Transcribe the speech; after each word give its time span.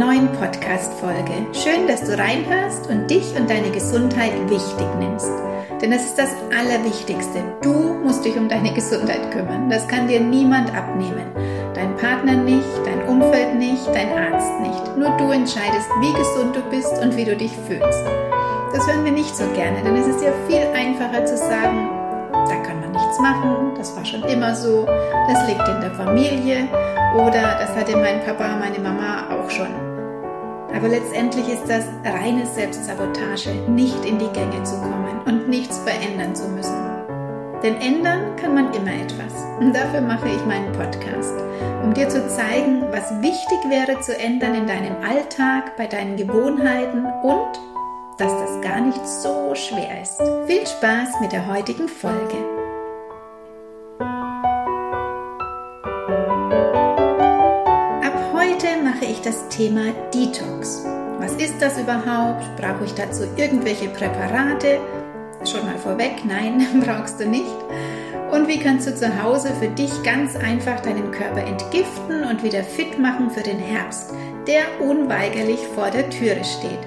neuen 0.00 0.32
Podcast-Folge. 0.32 1.44
Schön, 1.52 1.86
dass 1.86 2.00
du 2.00 2.16
reinhörst 2.16 2.88
und 2.88 3.10
dich 3.10 3.36
und 3.38 3.50
deine 3.50 3.70
Gesundheit 3.70 4.32
wichtig 4.48 4.86
nimmst. 4.98 5.30
Denn 5.82 5.90
das 5.90 6.06
ist 6.06 6.18
das 6.18 6.30
Allerwichtigste. 6.58 7.44
Du 7.60 7.74
musst 8.02 8.24
dich 8.24 8.34
um 8.38 8.48
deine 8.48 8.72
Gesundheit 8.72 9.30
kümmern. 9.30 9.68
Das 9.68 9.86
kann 9.88 10.08
dir 10.08 10.20
niemand 10.20 10.74
abnehmen. 10.74 11.26
Dein 11.74 11.94
Partner 11.98 12.32
nicht, 12.32 12.64
dein 12.86 13.06
Umfeld 13.08 13.56
nicht, 13.56 13.86
dein 13.88 14.08
Arzt 14.16 14.60
nicht. 14.62 14.96
Nur 14.96 15.10
du 15.18 15.32
entscheidest, 15.32 15.90
wie 16.00 16.14
gesund 16.14 16.56
du 16.56 16.62
bist 16.70 16.98
und 17.02 17.14
wie 17.18 17.26
du 17.26 17.36
dich 17.36 17.52
fühlst. 17.68 18.04
Das 18.72 18.86
hören 18.86 19.04
wir 19.04 19.12
nicht 19.12 19.36
so 19.36 19.44
gerne, 19.54 19.82
denn 19.84 19.96
es 19.96 20.06
ist 20.06 20.22
ja 20.22 20.32
viel 20.48 20.66
einfacher 20.74 21.26
zu 21.26 21.36
sagen, 21.36 21.90
da 22.32 22.56
kann 22.62 22.80
man 22.80 22.92
nichts 22.92 23.18
machen, 23.20 23.72
das 23.76 23.94
war 23.94 24.04
schon 24.06 24.22
immer 24.22 24.54
so, 24.54 24.86
das 25.28 25.46
liegt 25.46 25.68
in 25.68 25.80
der 25.82 25.90
Familie 25.90 26.68
oder 27.16 27.58
das 27.60 27.76
hatte 27.76 27.96
mein 27.98 28.24
Papa, 28.24 28.56
meine 28.56 28.78
Mama 28.78 29.24
auch 29.30 29.50
schon. 29.50 29.89
Aber 30.74 30.88
letztendlich 30.88 31.48
ist 31.48 31.68
das 31.68 31.84
reine 32.04 32.46
Selbstsabotage, 32.46 33.50
nicht 33.68 34.04
in 34.04 34.18
die 34.18 34.28
Gänge 34.32 34.62
zu 34.62 34.76
kommen 34.80 35.20
und 35.26 35.48
nichts 35.48 35.78
verändern 35.78 36.34
zu 36.34 36.48
müssen. 36.48 36.90
Denn 37.62 37.76
ändern 37.76 38.36
kann 38.36 38.54
man 38.54 38.72
immer 38.72 38.92
etwas. 38.92 39.34
Und 39.58 39.74
dafür 39.74 40.00
mache 40.00 40.28
ich 40.28 40.46
meinen 40.46 40.72
Podcast, 40.72 41.34
um 41.82 41.92
dir 41.92 42.08
zu 42.08 42.26
zeigen, 42.28 42.82
was 42.90 43.10
wichtig 43.20 43.58
wäre 43.68 44.00
zu 44.00 44.16
ändern 44.18 44.54
in 44.54 44.66
deinem 44.66 44.96
Alltag, 45.02 45.76
bei 45.76 45.86
deinen 45.86 46.16
Gewohnheiten 46.16 47.04
und 47.22 47.60
dass 48.16 48.32
das 48.32 48.60
gar 48.62 48.80
nicht 48.80 49.06
so 49.06 49.54
schwer 49.54 50.02
ist. 50.02 50.20
Viel 50.46 50.66
Spaß 50.66 51.20
mit 51.20 51.32
der 51.32 51.46
heutigen 51.46 51.88
Folge. 51.88 52.49
Ich 59.20 59.24
das 59.24 59.48
Thema 59.48 59.92
Detox. 60.14 60.84
Was 61.18 61.32
ist 61.32 61.60
das 61.60 61.78
überhaupt? 61.78 62.44
Brauche 62.56 62.84
ich 62.84 62.94
dazu 62.94 63.24
irgendwelche 63.36 63.88
Präparate? 63.88 64.78
Schon 65.44 65.66
mal 65.66 65.78
vorweg, 65.78 66.24
nein, 66.24 66.66
brauchst 66.84 67.20
du 67.20 67.26
nicht. 67.26 67.44
Und 68.32 68.48
wie 68.48 68.58
kannst 68.58 68.86
du 68.86 68.94
zu 68.94 69.22
Hause 69.22 69.50
für 69.60 69.68
dich 69.68 69.90
ganz 70.02 70.36
einfach 70.36 70.80
deinen 70.80 71.10
Körper 71.10 71.40
entgiften 71.40 72.24
und 72.30 72.42
wieder 72.42 72.62
fit 72.62 72.98
machen 72.98 73.30
für 73.30 73.42
den 73.42 73.58
Herbst, 73.58 74.12
der 74.46 74.62
unweigerlich 74.80 75.60
vor 75.74 75.90
der 75.90 76.08
Türe 76.10 76.42
steht? 76.44 76.80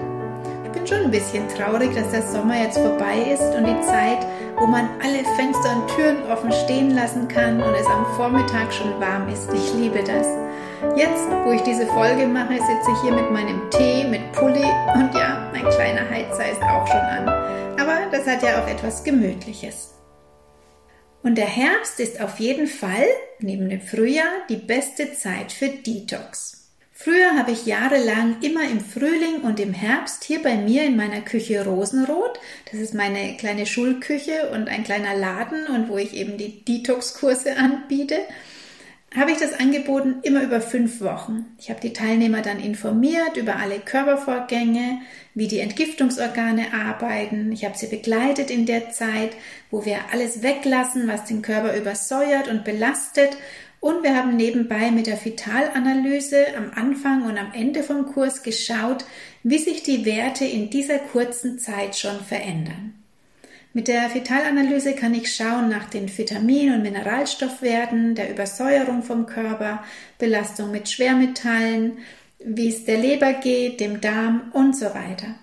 Ich 0.64 0.72
bin 0.72 0.88
schon 0.88 1.06
ein 1.06 1.12
bisschen 1.12 1.48
traurig, 1.50 1.94
dass 1.94 2.10
der 2.12 2.24
Sommer 2.24 2.62
jetzt 2.62 2.80
vorbei 2.80 3.32
ist 3.34 3.56
und 3.56 3.66
die 3.68 3.82
Zeit, 3.82 4.26
wo 4.58 4.66
man 4.66 4.90
alle 5.04 5.24
Fenster 5.36 5.76
und 5.76 5.88
Türen 5.96 6.32
offen 6.32 6.52
stehen 6.52 6.92
lassen 6.92 7.28
kann 7.28 7.62
und 7.62 7.74
es 7.76 7.88
am 7.88 8.06
Vormittag 8.16 8.74
schon 8.74 9.00
warm 9.00 9.28
ist. 9.28 9.54
Ich 9.54 9.74
liebe 9.74 10.04
das. 10.04 10.28
Jetzt, 10.96 11.28
wo 11.44 11.52
ich 11.52 11.62
diese 11.62 11.88
Folge 11.88 12.28
mache, 12.28 12.54
sitze 12.54 12.92
ich 12.94 13.02
hier 13.02 13.14
mit 13.14 13.32
meinem 13.32 13.70
Tee, 13.72 14.04
mit 14.04 14.32
Pulli 14.34 14.64
und 14.94 15.12
ja, 15.16 15.50
mein 15.52 15.68
kleiner 15.70 16.08
Heizer 16.10 16.52
ist 16.52 16.62
auch 16.62 16.86
schon 16.86 16.98
an. 16.98 17.28
Aber 17.80 18.12
das 18.12 18.28
hat 18.28 18.44
ja 18.44 18.62
auch 18.62 18.68
etwas 18.68 19.04
Gemütliches. 19.04 19.96
Und 21.24 21.36
der 21.36 21.48
Herbst 21.48 22.00
ist 22.00 22.22
auf 22.22 22.40
jeden 22.40 22.68
Fall, 22.68 23.08
neben 23.40 23.70
dem 23.70 23.82
Frühjahr, 23.82 24.32
die 24.50 24.58
beste 24.58 25.14
Zeit 25.14 25.52
für 25.52 25.70
Detox. 25.70 26.64
Früher 26.92 27.36
habe 27.38 27.52
ich 27.52 27.66
jahrelang 27.66 28.38
immer 28.42 28.64
im 28.64 28.80
Frühling 28.80 29.42
und 29.42 29.60
im 29.60 29.74
Herbst 29.74 30.24
hier 30.24 30.44
bei 30.44 30.56
mir 30.56 30.86
in 30.86 30.96
meiner 30.96 31.22
Küche 31.22 31.66
Rosenrot, 31.66 32.40
das 32.72 32.80
ist 32.80 32.94
meine 32.94 33.36
kleine 33.38 33.66
Schulküche 33.66 34.52
und 34.54 34.70
ein 34.70 34.84
kleiner 34.84 35.16
Laden 35.16 35.66
und 35.68 35.90
wo 35.90 35.98
ich 35.98 36.14
eben 36.14 36.38
die 36.38 36.64
Detox-Kurse 36.64 37.58
anbiete, 37.58 38.20
habe 39.16 39.32
ich 39.32 39.38
das 39.38 39.54
angeboten 39.54 40.16
immer 40.24 40.42
über 40.42 40.60
fünf 40.60 41.02
Wochen. 41.02 41.46
Ich 41.60 41.70
habe 41.70 41.80
die 41.80 41.94
Teilnehmer 41.94 42.42
dann 42.42 42.60
informiert 42.60 43.38
über 43.38 43.58
alle 43.58 43.80
Körpervorgänge, 43.80 45.02
wie 45.36 45.48
die 45.48 45.60
Entgiftungsorgane 45.60 46.74
arbeiten. 46.74 47.52
Ich 47.52 47.64
habe 47.66 47.78
sie 47.78 47.88
begleitet 47.88 48.50
in 48.50 48.66
der 48.66 48.90
Zeit, 48.90 49.32
wo 49.70 49.86
wir 49.86 49.98
alles 50.12 50.42
weglassen, 50.42 51.08
was 51.08 51.26
den 51.26 51.42
Körper 51.42 51.78
übersäuert 51.78 52.48
und 52.48 52.64
belastet. 52.64 53.38
Und 53.80 54.02
wir 54.04 54.16
haben 54.16 54.36
nebenbei 54.36 54.92
mit 54.92 55.08
der 55.08 55.24
Vitalanalyse 55.24 56.56
am 56.58 56.72
Anfang 56.74 57.26
und 57.26 57.38
am 57.38 57.52
Ende 57.54 57.84
vom 57.84 58.06
Kurs 58.06 58.42
geschaut, 58.42 59.06
wie 59.44 59.58
sich 59.58 59.84
die 59.84 60.06
Werte 60.06 60.46
in 60.46 60.70
dieser 60.70 61.00
kurzen 61.00 61.60
Zeit 61.60 61.98
schon 61.98 62.20
verändern. 62.22 63.03
Mit 63.76 63.88
der 63.88 64.14
Vitalanalyse 64.14 64.94
kann 64.94 65.16
ich 65.16 65.36
schauen 65.36 65.68
nach 65.68 65.90
den 65.90 66.16
Vitamin- 66.16 66.74
und 66.74 66.84
Mineralstoffwerten, 66.84 68.14
der 68.14 68.30
Übersäuerung 68.30 69.02
vom 69.02 69.26
Körper, 69.26 69.84
Belastung 70.20 70.70
mit 70.70 70.90
Schwermetallen, 70.90 71.98
wie 72.38 72.70
es 72.70 72.86
der 72.86 73.00
Leber 73.00 73.34
geht, 73.34 73.80
dem 73.80 74.00
Darm 74.00 74.52
und 74.54 74.76
so 74.76 74.86
weiter. 74.86 75.36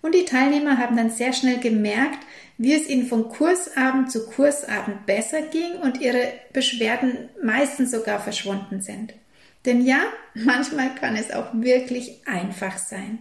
Und 0.00 0.14
die 0.14 0.24
Teilnehmer 0.24 0.78
haben 0.78 0.96
dann 0.96 1.10
sehr 1.10 1.34
schnell 1.34 1.58
gemerkt, 1.58 2.24
wie 2.56 2.72
es 2.72 2.88
ihnen 2.88 3.06
von 3.06 3.28
Kursabend 3.28 4.10
zu 4.10 4.26
Kursabend 4.26 5.04
besser 5.04 5.42
ging 5.42 5.74
und 5.82 6.00
ihre 6.00 6.32
Beschwerden 6.54 7.28
meistens 7.42 7.90
sogar 7.90 8.18
verschwunden 8.18 8.80
sind. 8.80 9.12
Denn 9.66 9.84
ja, 9.84 10.00
manchmal 10.34 10.94
kann 10.94 11.16
es 11.16 11.30
auch 11.30 11.48
wirklich 11.52 12.22
einfach 12.26 12.78
sein. 12.78 13.18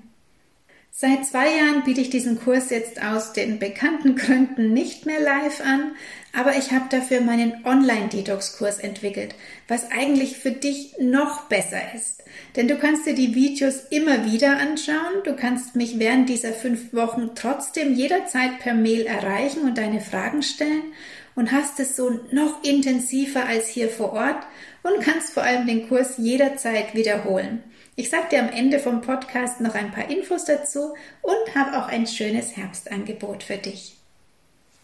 Seit 1.00 1.28
zwei 1.28 1.56
Jahren 1.56 1.84
biete 1.84 2.02
ich 2.02 2.10
diesen 2.10 2.40
Kurs 2.40 2.72
jetzt 2.72 3.00
aus 3.00 3.32
den 3.32 3.60
bekannten 3.60 4.16
Gründen 4.16 4.74
nicht 4.74 5.06
mehr 5.06 5.20
live 5.20 5.62
an, 5.62 5.92
aber 6.34 6.58
ich 6.58 6.72
habe 6.72 6.86
dafür 6.90 7.22
meinen 7.22 7.64
Online-Detox-Kurs 7.66 8.80
entwickelt, 8.80 9.36
was 9.68 9.92
eigentlich 9.92 10.38
für 10.38 10.50
dich 10.50 10.96
noch 11.00 11.44
besser 11.50 11.78
ist. 11.94 12.24
Denn 12.56 12.68
du 12.68 12.80
kannst 12.80 13.06
dir 13.06 13.14
die 13.14 13.36
Videos 13.36 13.84
immer 13.92 14.26
wieder 14.26 14.58
anschauen, 14.58 15.22
du 15.24 15.36
kannst 15.36 15.76
mich 15.76 16.00
während 16.00 16.30
dieser 16.30 16.52
fünf 16.52 16.92
Wochen 16.94 17.36
trotzdem 17.36 17.94
jederzeit 17.94 18.58
per 18.58 18.74
Mail 18.74 19.06
erreichen 19.06 19.66
und 19.66 19.78
deine 19.78 20.02
Fragen 20.02 20.42
stellen 20.42 20.94
und 21.36 21.52
hast 21.52 21.80
es 21.80 21.96
so 21.96 22.10
noch 22.32 22.64
intensiver 22.64 23.46
als 23.46 23.68
hier 23.68 23.90
vor 23.90 24.14
Ort 24.14 24.48
und 24.82 25.00
kannst 25.02 25.32
vor 25.32 25.44
allem 25.44 25.68
den 25.68 25.88
Kurs 25.88 26.16
jederzeit 26.18 26.96
wiederholen. 26.96 27.62
Ich 28.00 28.12
sage 28.12 28.28
dir 28.30 28.40
am 28.42 28.50
Ende 28.50 28.78
vom 28.78 29.02
Podcast 29.02 29.60
noch 29.60 29.74
ein 29.74 29.92
paar 29.92 30.08
Infos 30.08 30.46
dazu 30.46 30.94
und 31.24 31.56
habe 31.56 31.80
auch 31.80 31.88
ein 31.88 32.06
schönes 32.06 32.56
Herbstangebot 32.56 33.42
für 33.42 33.58
dich. 33.58 33.96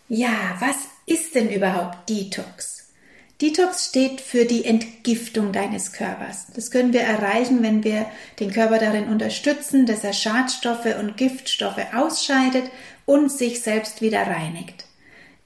Ja, 0.09 0.57
was 0.59 0.87
ist 1.05 1.35
denn 1.35 1.51
überhaupt 1.51 2.09
Detox? 2.09 2.91
Detox 3.39 3.85
steht 3.89 4.19
für 4.19 4.45
die 4.45 4.65
Entgiftung 4.65 5.51
deines 5.51 5.93
Körpers. 5.93 6.47
Das 6.55 6.71
können 6.71 6.91
wir 6.91 7.01
erreichen, 7.01 7.61
wenn 7.61 7.83
wir 7.83 8.07
den 8.39 8.51
Körper 8.51 8.79
darin 8.79 9.07
unterstützen, 9.07 9.85
dass 9.85 10.03
er 10.03 10.13
Schadstoffe 10.13 10.97
und 10.99 11.15
Giftstoffe 11.15 11.93
ausscheidet 11.93 12.71
und 13.05 13.31
sich 13.31 13.61
selbst 13.61 14.01
wieder 14.01 14.25
reinigt. 14.25 14.85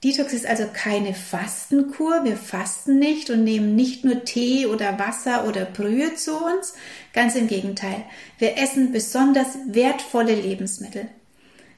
Detox 0.04 0.32
ist 0.32 0.46
also 0.46 0.66
keine 0.72 1.16
Fastenkur. 1.16 2.24
Wir 2.24 2.38
fasten 2.38 3.00
nicht 3.00 3.32
und 3.32 3.44
nehmen 3.44 3.76
nicht 3.76 4.06
nur 4.06 4.24
Tee 4.24 4.68
oder 4.68 5.00
Wasser 5.00 5.48
oder 5.48 5.66
Brühe 5.66 6.14
zu 6.14 6.38
uns. 6.38 6.76
Ganz 7.14 7.36
im 7.36 7.48
Gegenteil. 7.48 8.06
Wir 8.38 8.58
essen 8.58 8.92
besonders 8.92 9.58
wertvolle 9.68 10.36
Lebensmittel. 10.36 11.10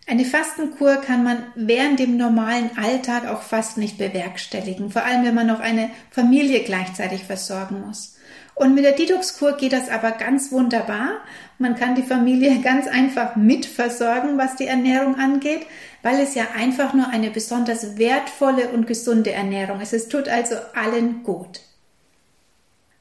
Eine 0.09 0.25
Fastenkur 0.25 0.95
kann 0.95 1.23
man 1.23 1.43
während 1.53 1.99
dem 1.99 2.17
normalen 2.17 2.71
Alltag 2.79 3.27
auch 3.27 3.43
fast 3.43 3.77
nicht 3.77 3.99
bewerkstelligen, 3.99 4.89
vor 4.89 5.03
allem 5.03 5.23
wenn 5.23 5.35
man 5.35 5.45
noch 5.45 5.59
eine 5.59 5.91
Familie 6.09 6.61
gleichzeitig 6.61 7.25
versorgen 7.25 7.81
muss. 7.85 8.17
Und 8.55 8.73
mit 8.73 8.85
der 8.85 8.93
Detox-Kur 8.93 9.55
geht 9.57 9.71
das 9.71 9.87
aber 9.87 10.09
ganz 10.13 10.51
wunderbar. 10.51 11.19
Man 11.59 11.75
kann 11.75 11.93
die 11.93 12.01
Familie 12.01 12.59
ganz 12.63 12.87
einfach 12.87 13.35
mitversorgen, 13.35 14.39
was 14.39 14.55
die 14.55 14.65
Ernährung 14.65 15.19
angeht, 15.19 15.67
weil 16.01 16.19
es 16.19 16.33
ja 16.33 16.47
einfach 16.57 16.95
nur 16.95 17.09
eine 17.09 17.29
besonders 17.29 17.99
wertvolle 17.99 18.69
und 18.69 18.87
gesunde 18.87 19.31
Ernährung 19.31 19.79
ist. 19.79 19.93
Es 19.93 20.07
tut 20.07 20.27
also 20.27 20.55
allen 20.73 21.21
gut. 21.21 21.61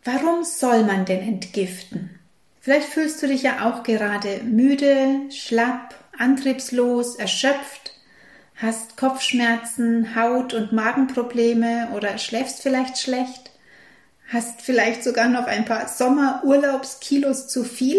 Warum 0.04 0.44
soll 0.44 0.84
man 0.84 1.06
denn 1.06 1.26
entgiften? 1.26 2.10
Vielleicht 2.60 2.88
fühlst 2.88 3.22
du 3.22 3.28
dich 3.28 3.44
ja 3.44 3.66
auch 3.66 3.82
gerade 3.82 4.42
müde, 4.44 5.22
schlapp, 5.30 5.94
antriebslos, 6.18 7.16
erschöpft, 7.16 7.94
hast 8.56 8.96
Kopfschmerzen, 8.96 10.14
Haut- 10.14 10.54
und 10.54 10.72
Magenprobleme 10.72 11.88
oder 11.94 12.18
schläfst 12.18 12.62
vielleicht 12.62 12.98
schlecht 12.98 13.48
hast 14.28 14.60
vielleicht 14.62 15.02
sogar 15.02 15.28
noch 15.28 15.46
ein 15.46 15.64
paar 15.64 15.88
Sommerurlaubskilos 15.88 17.48
zu 17.48 17.64
viel, 17.64 17.98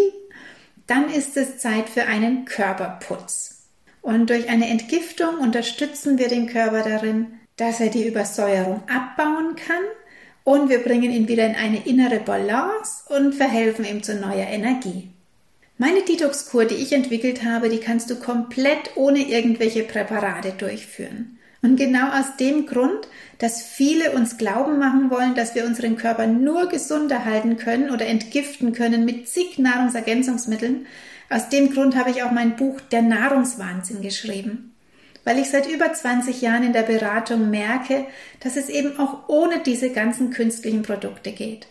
dann 0.87 1.09
ist 1.09 1.37
es 1.37 1.57
Zeit 1.57 1.89
für 1.89 2.05
einen 2.05 2.45
Körperputz. 2.45 3.67
Und 4.01 4.29
durch 4.29 4.49
eine 4.49 4.69
Entgiftung 4.69 5.39
unterstützen 5.39 6.17
wir 6.17 6.29
den 6.29 6.47
Körper 6.47 6.83
darin, 6.83 7.39
dass 7.57 7.79
er 7.79 7.89
die 7.89 8.07
Übersäuerung 8.07 8.83
abbauen 8.87 9.55
kann 9.55 9.83
und 10.45 10.69
wir 10.69 10.81
bringen 10.81 11.11
ihn 11.11 11.27
wieder 11.27 11.45
in 11.45 11.55
eine 11.55 11.85
innere 11.85 12.19
Balance 12.19 13.03
und 13.09 13.35
verhelfen 13.35 13.83
ihm 13.83 14.01
zu 14.01 14.15
neuer 14.15 14.47
Energie. 14.47 15.11
Meine 15.81 16.01
Detox-Kur, 16.01 16.65
die 16.65 16.75
ich 16.75 16.91
entwickelt 16.91 17.45
habe, 17.45 17.69
die 17.69 17.79
kannst 17.79 18.09
du 18.09 18.17
komplett 18.17 18.97
ohne 18.97 19.29
irgendwelche 19.29 19.83
Präparate 19.83 20.51
durchführen. 20.51 21.39
Und 21.61 21.77
genau 21.77 22.09
aus 22.09 22.35
dem 22.37 22.65
Grund, 22.65 23.07
dass 23.37 23.61
viele 23.61 24.11
uns 24.11 24.37
glauben 24.37 24.77
machen 24.77 25.09
wollen, 25.09 25.35
dass 25.35 25.55
wir 25.55 25.65
unseren 25.65 25.95
Körper 25.95 26.27
nur 26.27 26.67
gesund 26.67 27.13
erhalten 27.13 27.55
können 27.55 27.91
oder 27.91 28.05
entgiften 28.07 28.73
können 28.73 29.05
mit 29.05 29.29
zig 29.29 29.57
Nahrungsergänzungsmitteln, 29.57 30.85
aus 31.29 31.47
dem 31.47 31.71
Grund 31.73 31.95
habe 31.95 32.09
ich 32.09 32.23
auch 32.23 32.31
mein 32.31 32.57
Buch 32.57 32.81
Der 32.91 33.01
Nahrungswahnsinn 33.01 34.01
geschrieben. 34.01 34.75
Weil 35.23 35.39
ich 35.39 35.49
seit 35.49 35.65
über 35.65 35.93
20 35.93 36.41
Jahren 36.41 36.63
in 36.63 36.73
der 36.73 36.83
Beratung 36.83 37.49
merke, 37.49 38.05
dass 38.41 38.57
es 38.57 38.67
eben 38.67 38.99
auch 38.99 39.29
ohne 39.29 39.59
diese 39.59 39.91
ganzen 39.91 40.31
künstlichen 40.31 40.81
Produkte 40.81 41.31
geht. 41.31 41.67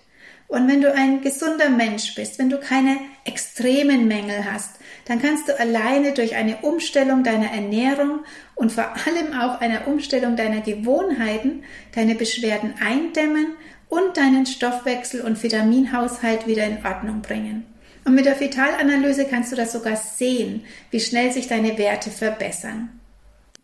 Und 0.48 0.66
wenn 0.66 0.80
du 0.80 0.92
ein 0.92 1.20
gesunder 1.20 1.68
Mensch 1.68 2.14
bist, 2.14 2.38
wenn 2.38 2.48
du 2.48 2.58
keine 2.58 2.96
extremen 3.24 4.08
Mängel 4.08 4.50
hast, 4.50 4.76
dann 5.04 5.20
kannst 5.20 5.48
du 5.48 5.58
alleine 5.58 6.12
durch 6.12 6.36
eine 6.36 6.56
Umstellung 6.62 7.22
deiner 7.22 7.52
Ernährung 7.52 8.20
und 8.54 8.72
vor 8.72 8.94
allem 9.06 9.38
auch 9.38 9.60
einer 9.60 9.86
Umstellung 9.86 10.36
deiner 10.36 10.62
Gewohnheiten 10.62 11.64
deine 11.94 12.14
Beschwerden 12.14 12.74
eindämmen 12.80 13.48
und 13.90 14.16
deinen 14.16 14.46
Stoffwechsel 14.46 15.20
und 15.20 15.42
Vitaminhaushalt 15.42 16.46
wieder 16.46 16.64
in 16.64 16.84
Ordnung 16.84 17.20
bringen. 17.20 17.66
Und 18.04 18.14
mit 18.14 18.24
der 18.24 18.40
Vitalanalyse 18.40 19.26
kannst 19.26 19.52
du 19.52 19.56
das 19.56 19.72
sogar 19.72 19.96
sehen, 19.96 20.64
wie 20.90 21.00
schnell 21.00 21.30
sich 21.30 21.46
deine 21.46 21.76
Werte 21.76 22.10
verbessern. 22.10 23.00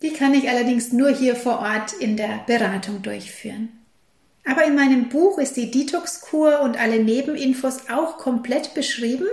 Die 0.02 0.12
kann 0.12 0.34
ich 0.34 0.50
allerdings 0.50 0.92
nur 0.92 1.08
hier 1.10 1.34
vor 1.34 1.60
Ort 1.60 1.94
in 1.94 2.18
der 2.18 2.40
Beratung 2.46 3.00
durchführen. 3.00 3.83
Aber 4.44 4.64
in 4.64 4.74
meinem 4.74 5.08
Buch 5.08 5.38
ist 5.38 5.56
die 5.56 5.70
Detox-Kur 5.70 6.60
und 6.60 6.78
alle 6.78 7.02
Nebeninfos 7.02 7.88
auch 7.90 8.18
komplett 8.18 8.74
beschrieben. 8.74 9.26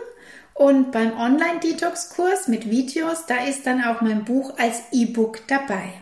Und 0.54 0.92
beim 0.92 1.18
Online-Detox-Kurs 1.18 2.48
mit 2.48 2.70
Videos, 2.70 3.26
da 3.26 3.44
ist 3.46 3.66
dann 3.66 3.84
auch 3.84 4.02
mein 4.02 4.26
Buch 4.26 4.58
als 4.58 4.84
E-Book 4.92 5.48
dabei. 5.48 5.94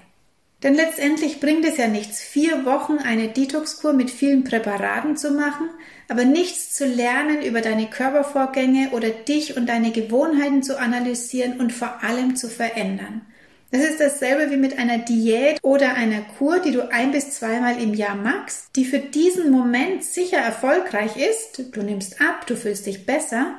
Denn 0.63 0.75
letztendlich 0.75 1.39
bringt 1.39 1.65
es 1.65 1.77
ja 1.77 1.87
nichts, 1.87 2.21
vier 2.21 2.65
Wochen 2.65 2.97
eine 2.97 3.29
Detox-Kur 3.29 3.93
mit 3.93 4.11
vielen 4.11 4.43
Präparaten 4.43 5.15
zu 5.15 5.31
machen, 5.31 5.69
aber 6.09 6.25
nichts 6.25 6.73
zu 6.75 6.85
lernen 6.85 7.41
über 7.41 7.61
deine 7.61 7.89
Körpervorgänge 7.89 8.89
oder 8.91 9.09
dich 9.09 9.55
und 9.55 9.67
deine 9.67 9.91
Gewohnheiten 9.91 10.61
zu 10.61 10.77
analysieren 10.77 11.61
und 11.61 11.71
vor 11.71 12.03
allem 12.03 12.35
zu 12.35 12.49
verändern. 12.49 13.21
Das 13.71 13.81
ist 13.81 13.99
dasselbe 13.99 14.51
wie 14.51 14.57
mit 14.57 14.79
einer 14.79 14.97
Diät 14.97 15.59
oder 15.61 15.93
einer 15.93 16.21
Kur, 16.21 16.59
die 16.59 16.71
du 16.71 16.91
ein 16.91 17.11
bis 17.11 17.31
zweimal 17.31 17.79
im 17.79 17.93
Jahr 17.93 18.15
machst, 18.15 18.75
die 18.75 18.83
für 18.83 18.97
diesen 18.97 19.51
Moment 19.51 20.03
sicher 20.03 20.37
erfolgreich 20.37 21.17
ist. 21.17 21.75
Du 21.75 21.83
nimmst 21.83 22.19
ab, 22.19 22.47
du 22.47 22.55
fühlst 22.55 22.87
dich 22.87 23.05
besser. 23.05 23.53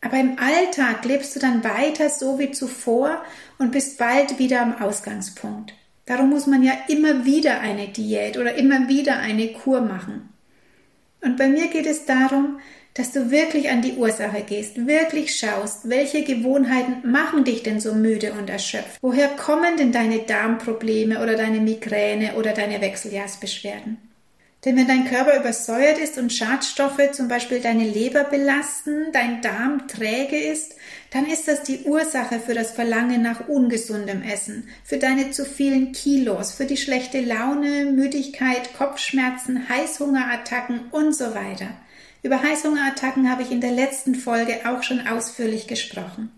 Aber 0.00 0.18
im 0.18 0.36
Alltag 0.38 1.04
lebst 1.04 1.36
du 1.36 1.40
dann 1.40 1.62
weiter 1.62 2.10
so 2.10 2.38
wie 2.38 2.50
zuvor 2.50 3.24
und 3.58 3.72
bist 3.72 3.98
bald 3.98 4.38
wieder 4.38 4.62
am 4.62 4.80
Ausgangspunkt. 4.80 5.74
Darum 6.06 6.30
muss 6.30 6.46
man 6.46 6.62
ja 6.62 6.72
immer 6.88 7.24
wieder 7.24 7.60
eine 7.60 7.88
Diät 7.88 8.38
oder 8.38 8.54
immer 8.54 8.88
wieder 8.88 9.18
eine 9.18 9.52
Kur 9.52 9.80
machen. 9.80 10.28
Und 11.20 11.36
bei 11.36 11.48
mir 11.48 11.68
geht 11.68 11.86
es 11.86 12.04
darum, 12.04 12.60
dass 12.96 13.12
du 13.12 13.30
wirklich 13.30 13.68
an 13.68 13.82
die 13.82 13.92
Ursache 13.92 14.42
gehst, 14.42 14.86
wirklich 14.86 15.36
schaust, 15.36 15.88
welche 15.88 16.24
Gewohnheiten 16.24 17.10
machen 17.10 17.44
dich 17.44 17.62
denn 17.62 17.78
so 17.78 17.94
müde 17.94 18.32
und 18.32 18.48
erschöpft? 18.48 18.98
Woher 19.02 19.28
kommen 19.28 19.76
denn 19.76 19.92
deine 19.92 20.20
Darmprobleme 20.20 21.22
oder 21.22 21.36
deine 21.36 21.60
Migräne 21.60 22.36
oder 22.36 22.52
deine 22.52 22.80
Wechseljahrsbeschwerden? 22.80 23.98
Denn 24.64 24.76
wenn 24.76 24.88
dein 24.88 25.04
Körper 25.04 25.38
übersäuert 25.38 25.98
ist 25.98 26.18
und 26.18 26.32
Schadstoffe 26.32 27.12
zum 27.12 27.28
Beispiel 27.28 27.60
deine 27.60 27.84
Leber 27.84 28.24
belasten, 28.24 29.12
dein 29.12 29.42
Darm 29.42 29.86
träge 29.86 30.38
ist, 30.38 30.74
dann 31.12 31.26
ist 31.26 31.46
das 31.46 31.62
die 31.62 31.82
Ursache 31.84 32.40
für 32.40 32.54
das 32.54 32.72
Verlangen 32.72 33.22
nach 33.22 33.46
ungesundem 33.46 34.22
Essen, 34.22 34.68
für 34.82 34.96
deine 34.96 35.30
zu 35.30 35.44
vielen 35.44 35.92
Kilos, 35.92 36.52
für 36.52 36.64
die 36.64 36.78
schlechte 36.78 37.20
Laune, 37.20 37.84
Müdigkeit, 37.84 38.74
Kopfschmerzen, 38.76 39.68
Heißhungerattacken 39.68 40.88
und 40.90 41.14
so 41.14 41.34
weiter. 41.34 41.68
Über 42.22 42.42
Heißhungerattacken 42.42 43.30
habe 43.30 43.42
ich 43.42 43.50
in 43.50 43.60
der 43.60 43.72
letzten 43.72 44.14
Folge 44.14 44.60
auch 44.64 44.82
schon 44.82 45.06
ausführlich 45.06 45.66
gesprochen. 45.66 46.30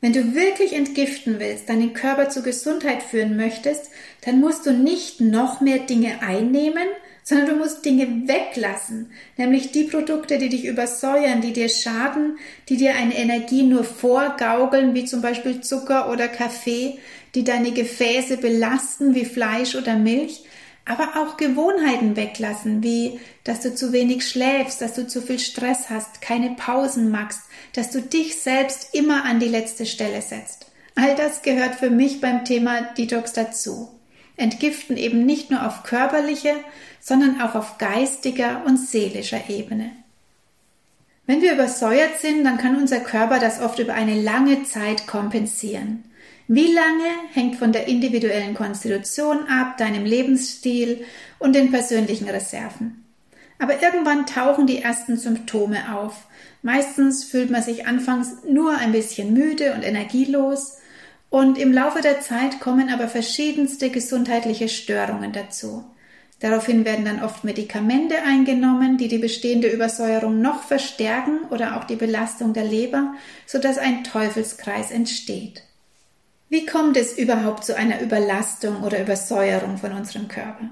Wenn 0.00 0.12
du 0.12 0.34
wirklich 0.34 0.74
entgiften 0.74 1.40
willst, 1.40 1.70
deinen 1.70 1.94
Körper 1.94 2.28
zur 2.28 2.42
Gesundheit 2.42 3.02
führen 3.02 3.36
möchtest, 3.38 3.90
dann 4.26 4.38
musst 4.38 4.66
du 4.66 4.72
nicht 4.72 5.22
noch 5.22 5.62
mehr 5.62 5.78
Dinge 5.78 6.20
einnehmen, 6.20 6.86
sondern 7.22 7.48
du 7.48 7.56
musst 7.56 7.86
Dinge 7.86 8.28
weglassen, 8.28 9.10
nämlich 9.38 9.72
die 9.72 9.84
Produkte, 9.84 10.36
die 10.36 10.50
dich 10.50 10.66
übersäuern, 10.66 11.40
die 11.40 11.54
dir 11.54 11.70
schaden, 11.70 12.38
die 12.68 12.76
dir 12.76 12.94
eine 12.96 13.16
Energie 13.16 13.62
nur 13.62 13.82
vorgaukeln, 13.82 14.94
wie 14.94 15.06
zum 15.06 15.22
Beispiel 15.22 15.62
Zucker 15.62 16.10
oder 16.10 16.28
Kaffee, 16.28 16.98
die 17.34 17.42
deine 17.42 17.72
Gefäße 17.72 18.36
belasten, 18.36 19.14
wie 19.14 19.24
Fleisch 19.24 19.74
oder 19.74 19.96
Milch, 19.96 20.44
aber 20.84 21.16
auch 21.16 21.36
Gewohnheiten 21.36 22.16
weglassen, 22.16 22.82
wie 22.82 23.18
dass 23.42 23.60
du 23.60 23.74
zu 23.74 23.92
wenig 23.92 24.28
schläfst, 24.28 24.80
dass 24.80 24.94
du 24.94 25.06
zu 25.06 25.22
viel 25.22 25.38
Stress 25.38 25.90
hast, 25.90 26.20
keine 26.20 26.50
Pausen 26.50 27.10
machst, 27.10 27.40
dass 27.72 27.90
du 27.90 28.00
dich 28.00 28.40
selbst 28.40 28.94
immer 28.94 29.24
an 29.24 29.40
die 29.40 29.48
letzte 29.48 29.86
Stelle 29.86 30.20
setzt. 30.20 30.66
All 30.94 31.16
das 31.16 31.42
gehört 31.42 31.76
für 31.76 31.90
mich 31.90 32.20
beim 32.20 32.44
Thema 32.44 32.82
Detox 32.96 33.32
dazu. 33.32 33.88
Entgiften 34.36 34.96
eben 34.96 35.24
nicht 35.24 35.50
nur 35.50 35.66
auf 35.66 35.82
körperlicher, 35.82 36.56
sondern 37.00 37.40
auch 37.40 37.54
auf 37.54 37.78
geistiger 37.78 38.62
und 38.66 38.78
seelischer 38.78 39.48
Ebene. 39.48 39.90
Wenn 41.26 41.40
wir 41.40 41.54
übersäuert 41.54 42.20
sind, 42.20 42.44
dann 42.44 42.58
kann 42.58 42.76
unser 42.76 43.00
Körper 43.00 43.38
das 43.38 43.60
oft 43.60 43.78
über 43.78 43.94
eine 43.94 44.20
lange 44.20 44.64
Zeit 44.64 45.06
kompensieren. 45.06 46.04
Wie 46.46 46.72
lange 46.72 47.08
hängt 47.32 47.56
von 47.56 47.72
der 47.72 47.88
individuellen 47.88 48.54
Konstitution 48.54 49.46
ab, 49.48 49.78
deinem 49.78 50.04
Lebensstil 50.04 51.04
und 51.38 51.54
den 51.54 51.70
persönlichen 51.70 52.28
Reserven. 52.28 53.04
Aber 53.58 53.82
irgendwann 53.82 54.26
tauchen 54.26 54.66
die 54.66 54.82
ersten 54.82 55.16
Symptome 55.16 55.96
auf. 55.96 56.26
Meistens 56.60 57.24
fühlt 57.24 57.50
man 57.50 57.62
sich 57.62 57.86
anfangs 57.86 58.44
nur 58.46 58.76
ein 58.76 58.92
bisschen 58.92 59.32
müde 59.32 59.72
und 59.72 59.82
energielos 59.82 60.78
und 61.30 61.58
im 61.58 61.72
Laufe 61.72 62.00
der 62.00 62.20
Zeit 62.20 62.60
kommen 62.60 62.90
aber 62.90 63.08
verschiedenste 63.08 63.90
gesundheitliche 63.90 64.68
Störungen 64.68 65.32
dazu. 65.32 65.84
Daraufhin 66.40 66.84
werden 66.84 67.06
dann 67.06 67.22
oft 67.22 67.44
Medikamente 67.44 68.22
eingenommen, 68.22 68.98
die 68.98 69.08
die 69.08 69.18
bestehende 69.18 69.68
Übersäuerung 69.68 70.40
noch 70.42 70.62
verstärken 70.62 71.40
oder 71.50 71.76
auch 71.76 71.84
die 71.84 71.96
Belastung 71.96 72.52
der 72.52 72.64
Leber, 72.64 73.14
sodass 73.46 73.78
ein 73.78 74.04
Teufelskreis 74.04 74.90
entsteht. 74.90 75.62
Wie 76.48 76.66
kommt 76.66 76.96
es 76.96 77.16
überhaupt 77.16 77.64
zu 77.64 77.76
einer 77.76 78.00
Überlastung 78.00 78.82
oder 78.82 79.00
Übersäuerung 79.00 79.78
von 79.78 79.92
unserem 79.92 80.28
Körper? 80.28 80.70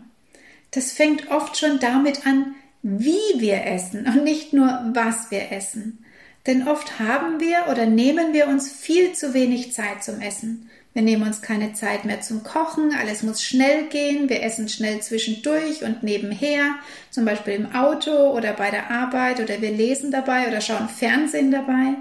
Das 0.70 0.92
fängt 0.92 1.30
oft 1.30 1.56
schon 1.56 1.78
damit 1.80 2.26
an, 2.26 2.54
wie 2.82 3.38
wir 3.38 3.64
essen 3.66 4.06
und 4.06 4.24
nicht 4.24 4.52
nur 4.52 4.90
was 4.94 5.30
wir 5.30 5.52
essen. 5.52 6.04
Denn 6.46 6.66
oft 6.66 6.98
haben 6.98 7.40
wir 7.40 7.66
oder 7.70 7.86
nehmen 7.86 8.32
wir 8.32 8.48
uns 8.48 8.70
viel 8.70 9.12
zu 9.12 9.32
wenig 9.32 9.72
Zeit 9.72 10.02
zum 10.02 10.20
Essen. 10.20 10.68
Wir 10.92 11.02
nehmen 11.02 11.22
uns 11.22 11.40
keine 11.40 11.72
Zeit 11.72 12.04
mehr 12.04 12.20
zum 12.20 12.42
Kochen, 12.42 12.92
alles 12.92 13.22
muss 13.22 13.42
schnell 13.42 13.86
gehen, 13.86 14.28
wir 14.28 14.42
essen 14.42 14.68
schnell 14.68 15.00
zwischendurch 15.00 15.84
und 15.84 16.02
nebenher, 16.02 16.74
zum 17.10 17.24
Beispiel 17.24 17.54
im 17.54 17.74
Auto 17.74 18.10
oder 18.10 18.52
bei 18.52 18.70
der 18.70 18.90
Arbeit 18.90 19.40
oder 19.40 19.62
wir 19.62 19.70
lesen 19.70 20.10
dabei 20.10 20.48
oder 20.48 20.60
schauen 20.60 20.90
Fernsehen 20.90 21.50
dabei. 21.50 21.94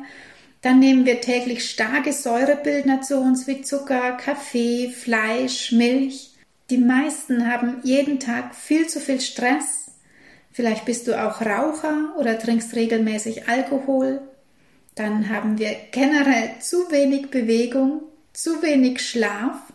Dann 0.62 0.80
nehmen 0.80 1.06
wir 1.06 1.22
täglich 1.22 1.70
starke 1.70 2.14
Säurebildner 2.14 3.02
zu 3.02 3.18
uns 3.18 3.48
wie 3.48 3.62
Zucker, 3.62 4.12
Kaffee, 4.14 4.90
Fleisch, 4.90 5.72
Milch. 5.72 6.32
Die 6.70 6.78
meisten 6.78 7.52
haben 7.52 7.82
jeden 7.84 8.20
Tag 8.20 8.56
viel 8.56 8.88
zu 8.88 9.00
viel 9.00 9.20
Stress. 9.20 9.92
Vielleicht 10.52 10.86
bist 10.86 11.08
du 11.08 11.22
auch 11.22 11.42
Raucher 11.42 12.14
oder 12.18 12.38
trinkst 12.38 12.76
regelmäßig 12.76 13.50
Alkohol. 13.50 14.22
Dann 14.96 15.30
haben 15.30 15.58
wir 15.58 15.76
generell 15.92 16.52
zu 16.60 16.92
wenig 16.92 17.32
Bewegung, 17.32 18.04
zu 18.34 18.62
wenig 18.62 19.02
Schlaf 19.02 19.72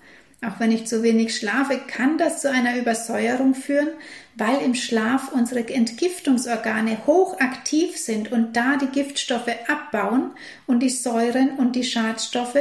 auch 0.46 0.60
wenn 0.60 0.70
ich 0.70 0.86
zu 0.86 1.02
wenig 1.02 1.36
schlafe, 1.36 1.80
kann 1.86 2.18
das 2.18 2.42
zu 2.42 2.50
einer 2.50 2.76
Übersäuerung 2.76 3.54
führen, 3.54 3.88
weil 4.36 4.62
im 4.62 4.74
Schlaf 4.74 5.32
unsere 5.32 5.66
Entgiftungsorgane 5.66 7.06
hochaktiv 7.06 7.96
sind 7.96 8.30
und 8.30 8.54
da 8.54 8.76
die 8.76 8.86
Giftstoffe 8.88 9.48
abbauen 9.66 10.32
und 10.66 10.80
die 10.80 10.90
Säuren 10.90 11.56
und 11.56 11.74
die 11.74 11.84
Schadstoffe, 11.84 12.58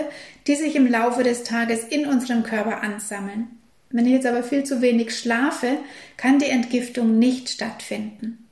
die 0.48 0.55
sich 0.55 0.75
im 0.75 0.88
Laufe 0.88 1.24
des 1.24 1.44
Tages 1.44 1.84
in 1.84 2.05
unserem 2.05 2.44
Körper 2.44 2.82
ansammeln. 2.82 3.48
Wenn 3.89 4.05
ich 4.05 4.13
jetzt 4.13 4.25
aber 4.25 4.44
viel 4.44 4.63
zu 4.63 4.82
wenig 4.82 5.17
schlafe, 5.17 5.77
kann 6.17 6.39
die 6.39 6.50
Entgiftung 6.50 7.20
nicht 7.20 7.50
stattfinden. 7.50 8.46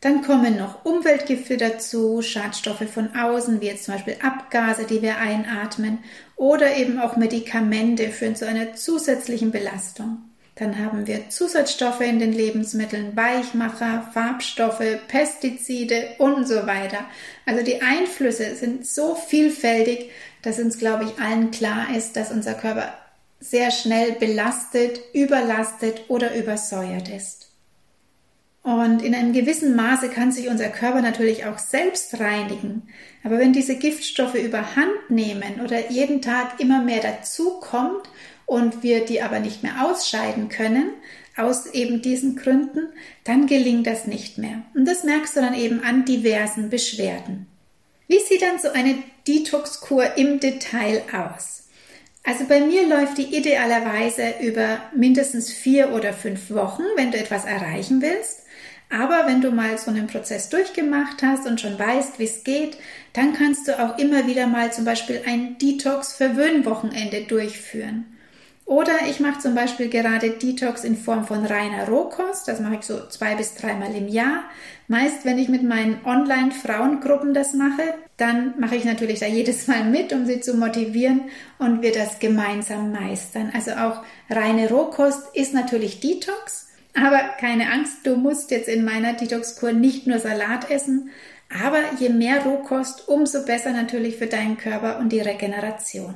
Dann 0.00 0.22
kommen 0.22 0.56
noch 0.56 0.84
Umweltgifte 0.84 1.56
dazu, 1.56 2.22
Schadstoffe 2.22 2.88
von 2.88 3.16
außen, 3.16 3.60
wie 3.60 3.66
jetzt 3.66 3.84
zum 3.84 3.94
Beispiel 3.94 4.16
Abgase, 4.22 4.84
die 4.84 5.02
wir 5.02 5.18
einatmen, 5.18 5.98
oder 6.36 6.76
eben 6.76 7.00
auch 7.00 7.16
Medikamente 7.16 8.10
führen 8.10 8.36
zu 8.36 8.46
einer 8.46 8.74
zusätzlichen 8.74 9.50
Belastung. 9.50 10.27
Dann 10.58 10.76
haben 10.84 11.06
wir 11.06 11.30
Zusatzstoffe 11.30 12.00
in 12.00 12.18
den 12.18 12.32
Lebensmitteln, 12.32 13.16
Weichmacher, 13.16 14.10
Farbstoffe, 14.12 14.82
Pestizide 15.06 16.16
und 16.18 16.48
so 16.48 16.66
weiter. 16.66 17.04
Also 17.46 17.64
die 17.64 17.80
Einflüsse 17.80 18.56
sind 18.56 18.84
so 18.84 19.14
vielfältig, 19.14 20.10
dass 20.42 20.58
uns, 20.58 20.78
glaube 20.78 21.04
ich, 21.04 21.22
allen 21.22 21.52
klar 21.52 21.86
ist, 21.96 22.16
dass 22.16 22.32
unser 22.32 22.54
Körper 22.54 22.92
sehr 23.38 23.70
schnell 23.70 24.12
belastet, 24.12 25.00
überlastet 25.12 26.02
oder 26.08 26.34
übersäuert 26.34 27.08
ist. 27.08 27.52
Und 28.64 29.02
in 29.02 29.14
einem 29.14 29.32
gewissen 29.32 29.76
Maße 29.76 30.08
kann 30.08 30.32
sich 30.32 30.48
unser 30.48 30.68
Körper 30.68 31.00
natürlich 31.00 31.46
auch 31.46 31.58
selbst 31.58 32.18
reinigen. 32.18 32.88
Aber 33.22 33.38
wenn 33.38 33.52
diese 33.52 33.76
Giftstoffe 33.76 34.34
überhand 34.34 35.08
nehmen 35.08 35.60
oder 35.64 35.90
jeden 35.90 36.20
Tag 36.20 36.58
immer 36.58 36.82
mehr 36.82 37.00
dazukommt 37.00 38.08
und 38.48 38.82
wir 38.82 39.04
die 39.04 39.20
aber 39.20 39.40
nicht 39.40 39.62
mehr 39.62 39.84
ausscheiden 39.84 40.48
können, 40.48 40.90
aus 41.36 41.66
eben 41.66 42.02
diesen 42.02 42.34
Gründen, 42.34 42.88
dann 43.22 43.46
gelingt 43.46 43.86
das 43.86 44.06
nicht 44.06 44.38
mehr. 44.38 44.62
Und 44.74 44.86
das 44.86 45.04
merkst 45.04 45.36
du 45.36 45.40
dann 45.40 45.54
eben 45.54 45.84
an 45.84 46.04
diversen 46.04 46.70
Beschwerden. 46.70 47.46
Wie 48.08 48.18
sieht 48.18 48.42
dann 48.42 48.58
so 48.58 48.70
eine 48.70 48.96
Detox-Kur 49.28 50.16
im 50.16 50.40
Detail 50.40 51.02
aus? 51.12 51.64
Also 52.24 52.44
bei 52.46 52.60
mir 52.60 52.88
läuft 52.88 53.18
die 53.18 53.36
idealerweise 53.36 54.34
über 54.40 54.80
mindestens 54.96 55.52
vier 55.52 55.92
oder 55.92 56.14
fünf 56.14 56.50
Wochen, 56.50 56.84
wenn 56.96 57.12
du 57.12 57.18
etwas 57.18 57.44
erreichen 57.44 58.00
willst. 58.00 58.44
Aber 58.90 59.26
wenn 59.26 59.42
du 59.42 59.50
mal 59.50 59.76
so 59.76 59.90
einen 59.90 60.06
Prozess 60.06 60.48
durchgemacht 60.48 61.22
hast 61.22 61.46
und 61.46 61.60
schon 61.60 61.78
weißt, 61.78 62.18
wie 62.18 62.24
es 62.24 62.44
geht, 62.44 62.78
dann 63.12 63.34
kannst 63.34 63.68
du 63.68 63.78
auch 63.78 63.98
immer 63.98 64.26
wieder 64.26 64.46
mal 64.46 64.72
zum 64.72 64.86
Beispiel 64.86 65.22
ein 65.26 65.58
Detox-Verwöhnwochenende 65.58 67.24
durchführen. 67.24 68.17
Oder 68.68 68.92
ich 69.08 69.18
mache 69.18 69.38
zum 69.38 69.54
Beispiel 69.54 69.88
gerade 69.88 70.28
Detox 70.28 70.84
in 70.84 70.94
Form 70.94 71.26
von 71.26 71.46
reiner 71.46 71.88
Rohkost. 71.88 72.46
Das 72.46 72.60
mache 72.60 72.74
ich 72.74 72.82
so 72.82 73.06
zwei 73.08 73.34
bis 73.34 73.54
dreimal 73.54 73.94
im 73.94 74.08
Jahr. 74.08 74.44
Meist, 74.88 75.24
wenn 75.24 75.38
ich 75.38 75.48
mit 75.48 75.62
meinen 75.62 76.04
Online-Frauengruppen 76.04 77.32
das 77.32 77.54
mache, 77.54 77.94
dann 78.18 78.60
mache 78.60 78.76
ich 78.76 78.84
natürlich 78.84 79.20
da 79.20 79.26
jedes 79.26 79.68
Mal 79.68 79.84
mit, 79.84 80.12
um 80.12 80.26
sie 80.26 80.40
zu 80.40 80.54
motivieren 80.54 81.30
und 81.58 81.80
wir 81.80 81.92
das 81.92 82.18
gemeinsam 82.18 82.92
meistern. 82.92 83.50
Also 83.54 83.70
auch 83.70 84.02
reine 84.28 84.68
Rohkost 84.68 85.34
ist 85.34 85.54
natürlich 85.54 86.00
Detox. 86.00 86.68
Aber 86.94 87.20
keine 87.40 87.72
Angst, 87.72 88.00
du 88.04 88.16
musst 88.16 88.50
jetzt 88.50 88.68
in 88.68 88.84
meiner 88.84 89.14
Detox-Kur 89.14 89.72
nicht 89.72 90.06
nur 90.06 90.18
Salat 90.18 90.70
essen, 90.70 91.08
aber 91.48 91.80
je 91.98 92.10
mehr 92.10 92.42
Rohkost, 92.42 93.08
umso 93.08 93.46
besser 93.46 93.72
natürlich 93.72 94.16
für 94.16 94.26
deinen 94.26 94.58
Körper 94.58 94.98
und 94.98 95.08
die 95.10 95.20
Regeneration. 95.20 96.14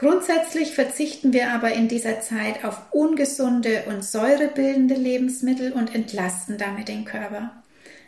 Grundsätzlich 0.00 0.74
verzichten 0.74 1.34
wir 1.34 1.52
aber 1.52 1.74
in 1.74 1.86
dieser 1.86 2.22
Zeit 2.22 2.64
auf 2.64 2.80
ungesunde 2.90 3.84
und 3.86 4.02
säurebildende 4.02 4.94
Lebensmittel 4.94 5.72
und 5.72 5.94
entlasten 5.94 6.56
damit 6.56 6.88
den 6.88 7.04
Körper, 7.04 7.62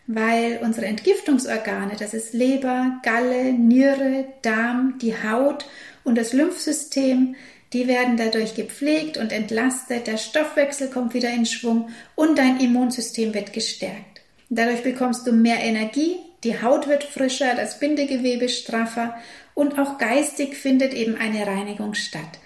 weil 0.07 0.61
unsere 0.63 0.87
Entgiftungsorgane, 0.87 1.97
das 1.99 2.15
ist 2.15 2.33
Leber, 2.33 2.99
Galle, 3.03 3.53
Niere, 3.53 4.25
Darm, 4.41 4.99
die 5.03 5.13
Haut 5.23 5.67
und 6.03 6.17
das 6.17 6.33
Lymphsystem, 6.33 7.35
die 7.75 7.87
werden 7.87 8.17
dadurch 8.17 8.55
gepflegt 8.55 9.19
und 9.19 9.31
entlastet, 9.31 10.07
der 10.07 10.17
Stoffwechsel 10.17 10.89
kommt 10.89 11.13
wieder 11.13 11.29
in 11.29 11.45
Schwung 11.45 11.91
und 12.15 12.39
dein 12.39 12.59
Immunsystem 12.59 13.35
wird 13.35 13.53
gestärkt. 13.53 14.23
Dadurch 14.49 14.83
bekommst 14.83 15.27
du 15.27 15.33
mehr 15.33 15.61
Energie, 15.61 16.17
die 16.45 16.61
Haut 16.61 16.89
wird 16.89 17.05
frischer, 17.05 17.55
das 17.55 17.79
Bindegewebe 17.79 18.49
straffer 18.49 19.17
und 19.55 19.79
auch 19.79 19.99
geistig 19.99 20.57
findet 20.57 20.95
eben 20.95 21.17
eine 21.17 21.47
Reinigung 21.47 21.95
statt. 21.95 22.39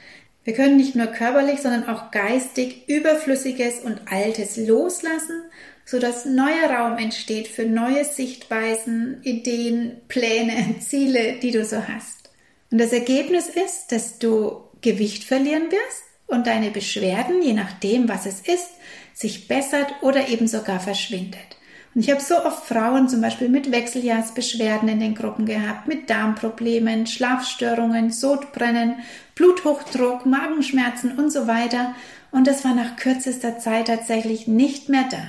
Wir 0.44 0.54
können 0.54 0.76
nicht 0.76 0.94
nur 0.94 1.06
körperlich, 1.06 1.60
sondern 1.60 1.88
auch 1.88 2.10
geistig 2.10 2.88
Überflüssiges 2.88 3.80
und 3.80 4.00
Altes 4.10 4.56
loslassen, 4.56 5.42
sodass 5.84 6.24
neuer 6.24 6.70
Raum 6.70 6.98
entsteht 6.98 7.48
für 7.48 7.64
neue 7.64 8.04
Sichtweisen, 8.04 9.20
Ideen, 9.22 10.00
Pläne, 10.08 10.76
Ziele, 10.80 11.38
die 11.42 11.50
du 11.50 11.64
so 11.64 11.88
hast. 11.88 12.30
Und 12.70 12.78
das 12.78 12.92
Ergebnis 12.92 13.48
ist, 13.48 13.90
dass 13.90 14.18
du 14.18 14.62
Gewicht 14.82 15.24
verlieren 15.24 15.70
wirst 15.70 16.02
und 16.26 16.46
deine 16.46 16.70
Beschwerden, 16.70 17.42
je 17.42 17.52
nachdem, 17.52 18.08
was 18.08 18.26
es 18.26 18.40
ist, 18.40 18.70
sich 19.14 19.48
bessert 19.48 19.94
oder 20.02 20.28
eben 20.28 20.46
sogar 20.46 20.80
verschwindet. 20.80 21.56
Und 21.96 22.02
ich 22.02 22.10
habe 22.10 22.20
so 22.20 22.44
oft 22.44 22.66
Frauen 22.66 23.08
zum 23.08 23.22
Beispiel 23.22 23.48
mit 23.48 23.72
Wechseljahrsbeschwerden 23.72 24.86
in 24.86 25.00
den 25.00 25.14
Gruppen 25.14 25.46
gehabt, 25.46 25.88
mit 25.88 26.10
Darmproblemen, 26.10 27.06
Schlafstörungen, 27.06 28.10
Sodbrennen, 28.10 28.96
Bluthochdruck, 29.34 30.26
Magenschmerzen 30.26 31.18
und 31.18 31.32
so 31.32 31.46
weiter. 31.46 31.94
Und 32.32 32.48
das 32.48 32.66
war 32.66 32.74
nach 32.74 32.96
kürzester 32.96 33.58
Zeit 33.58 33.86
tatsächlich 33.86 34.46
nicht 34.46 34.90
mehr 34.90 35.06
da. 35.10 35.22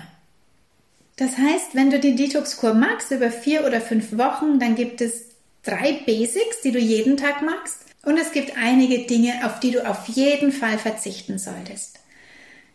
Das 1.15 1.37
heißt, 1.37 1.73
wenn 1.73 1.89
du 1.89 2.01
die 2.01 2.15
Detox-Kur 2.17 2.73
magst 2.73 3.11
über 3.11 3.31
vier 3.31 3.65
oder 3.65 3.79
fünf 3.79 4.17
Wochen, 4.17 4.59
dann 4.59 4.75
gibt 4.75 4.99
es 4.99 5.27
drei 5.63 6.01
Basics, 6.05 6.59
die 6.65 6.73
du 6.73 6.79
jeden 6.79 7.15
Tag 7.15 7.43
magst. 7.43 7.79
Und 8.03 8.17
es 8.17 8.33
gibt 8.33 8.57
einige 8.57 9.07
Dinge, 9.07 9.45
auf 9.45 9.61
die 9.61 9.71
du 9.71 9.89
auf 9.89 10.09
jeden 10.09 10.51
Fall 10.51 10.77
verzichten 10.77 11.39
solltest. 11.39 11.96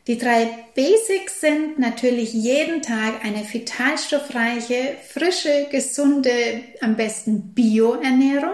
Die 0.09 0.18
drei 0.18 0.49
Basics 0.75 1.40
sind 1.40 1.78
natürlich 1.78 2.32
jeden 2.32 2.82
Tag 2.82 3.25
eine 3.25 3.44
vitalstoffreiche, 3.44 4.97
frische, 5.09 5.68
gesunde, 5.71 6.30
am 6.80 6.97
besten 6.97 7.54
Bio-Ernährung. 7.54 8.50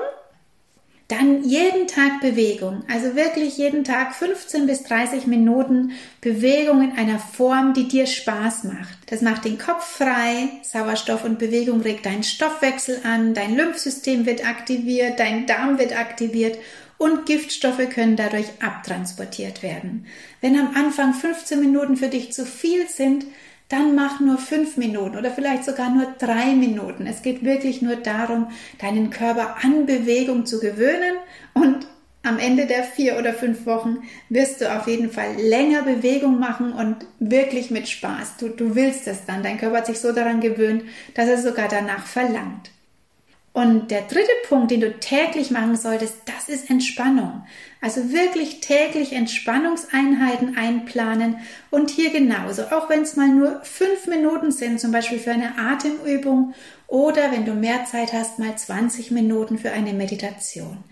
Dann 1.08 1.42
jeden 1.42 1.86
Tag 1.86 2.20
Bewegung, 2.20 2.82
also 2.92 3.16
wirklich 3.16 3.56
jeden 3.56 3.82
Tag 3.82 4.14
15 4.14 4.66
bis 4.66 4.82
30 4.82 5.26
Minuten 5.26 5.92
Bewegung 6.20 6.82
in 6.82 6.98
einer 6.98 7.18
Form, 7.18 7.72
die 7.72 7.88
dir 7.88 8.06
Spaß 8.06 8.64
macht. 8.64 8.98
Das 9.06 9.22
macht 9.22 9.46
den 9.46 9.56
Kopf 9.56 9.86
frei, 9.86 10.50
Sauerstoff 10.62 11.24
und 11.24 11.38
Bewegung 11.38 11.80
regt 11.80 12.04
deinen 12.04 12.24
Stoffwechsel 12.24 13.00
an, 13.04 13.32
dein 13.32 13.56
Lymphsystem 13.56 14.26
wird 14.26 14.46
aktiviert, 14.46 15.18
dein 15.18 15.46
Darm 15.46 15.78
wird 15.78 15.98
aktiviert 15.98 16.58
und 16.98 17.26
Giftstoffe 17.26 17.88
können 17.90 18.16
dadurch 18.16 18.46
abtransportiert 18.60 19.62
werden. 19.62 20.06
Wenn 20.40 20.58
am 20.58 20.74
Anfang 20.74 21.14
15 21.14 21.60
Minuten 21.60 21.96
für 21.96 22.08
dich 22.08 22.32
zu 22.32 22.44
viel 22.44 22.88
sind, 22.88 23.24
dann 23.68 23.94
mach 23.94 24.20
nur 24.20 24.38
fünf 24.38 24.76
Minuten 24.76 25.16
oder 25.16 25.30
vielleicht 25.30 25.64
sogar 25.64 25.90
nur 25.90 26.06
drei 26.18 26.54
Minuten. 26.54 27.06
Es 27.06 27.22
geht 27.22 27.44
wirklich 27.44 27.82
nur 27.82 27.96
darum, 27.96 28.48
deinen 28.80 29.10
Körper 29.10 29.56
an 29.62 29.86
Bewegung 29.86 30.46
zu 30.46 30.58
gewöhnen 30.58 31.16
und 31.54 31.86
am 32.22 32.38
Ende 32.38 32.66
der 32.66 32.82
vier 32.82 33.16
oder 33.16 33.32
fünf 33.32 33.64
Wochen 33.64 33.98
wirst 34.28 34.60
du 34.60 34.74
auf 34.74 34.86
jeden 34.86 35.10
Fall 35.10 35.36
länger 35.36 35.82
Bewegung 35.82 36.38
machen 36.38 36.72
und 36.72 36.96
wirklich 37.20 37.70
mit 37.70 37.88
Spaß. 37.88 38.38
Du, 38.38 38.48
du 38.48 38.74
willst 38.74 39.06
es 39.06 39.24
dann. 39.24 39.42
Dein 39.42 39.58
Körper 39.58 39.78
hat 39.78 39.86
sich 39.86 40.00
so 40.00 40.12
daran 40.12 40.40
gewöhnt, 40.40 40.82
dass 41.14 41.28
er 41.28 41.38
sogar 41.38 41.68
danach 41.68 42.06
verlangt. 42.06 42.70
Und 43.58 43.90
der 43.90 44.02
dritte 44.02 44.30
Punkt, 44.48 44.70
den 44.70 44.80
du 44.80 45.00
täglich 45.00 45.50
machen 45.50 45.74
solltest, 45.74 46.14
das 46.26 46.48
ist 46.48 46.70
Entspannung. 46.70 47.44
Also 47.80 48.12
wirklich 48.12 48.60
täglich 48.60 49.12
Entspannungseinheiten 49.14 50.56
einplanen 50.56 51.38
und 51.68 51.90
hier 51.90 52.10
genauso, 52.10 52.62
auch 52.66 52.88
wenn 52.88 53.02
es 53.02 53.16
mal 53.16 53.26
nur 53.26 53.60
fünf 53.64 54.06
Minuten 54.06 54.52
sind, 54.52 54.78
zum 54.78 54.92
Beispiel 54.92 55.18
für 55.18 55.32
eine 55.32 55.58
Atemübung 55.58 56.54
oder 56.86 57.32
wenn 57.32 57.46
du 57.46 57.54
mehr 57.54 57.84
Zeit 57.84 58.12
hast, 58.12 58.38
mal 58.38 58.54
20 58.54 59.10
Minuten 59.10 59.58
für 59.58 59.72
eine 59.72 59.92
Meditation. 59.92 60.84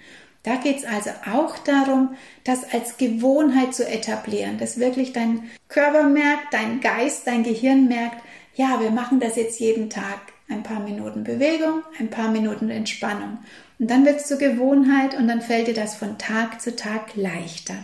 Da 0.42 0.56
geht 0.56 0.78
es 0.78 0.84
also 0.84 1.10
auch 1.32 1.56
darum, 1.58 2.16
das 2.42 2.64
als 2.72 2.96
Gewohnheit 2.96 3.76
zu 3.76 3.86
etablieren, 3.86 4.58
dass 4.58 4.80
wirklich 4.80 5.12
dein 5.12 5.48
Körper 5.68 6.02
merkt, 6.02 6.52
dein 6.52 6.80
Geist, 6.80 7.28
dein 7.28 7.44
Gehirn 7.44 7.86
merkt, 7.86 8.24
ja, 8.56 8.80
wir 8.80 8.90
machen 8.90 9.20
das 9.20 9.36
jetzt 9.36 9.60
jeden 9.60 9.88
Tag 9.88 10.25
ein 10.48 10.62
paar 10.62 10.80
Minuten 10.80 11.24
Bewegung, 11.24 11.82
ein 11.98 12.10
paar 12.10 12.30
Minuten 12.30 12.70
Entspannung. 12.70 13.38
Und 13.78 13.90
dann 13.90 14.04
wird 14.04 14.20
es 14.20 14.26
zur 14.26 14.38
Gewohnheit 14.38 15.16
und 15.16 15.28
dann 15.28 15.42
fällt 15.42 15.68
dir 15.68 15.74
das 15.74 15.96
von 15.96 16.18
Tag 16.18 16.60
zu 16.60 16.76
Tag 16.76 17.16
leichter. 17.16 17.76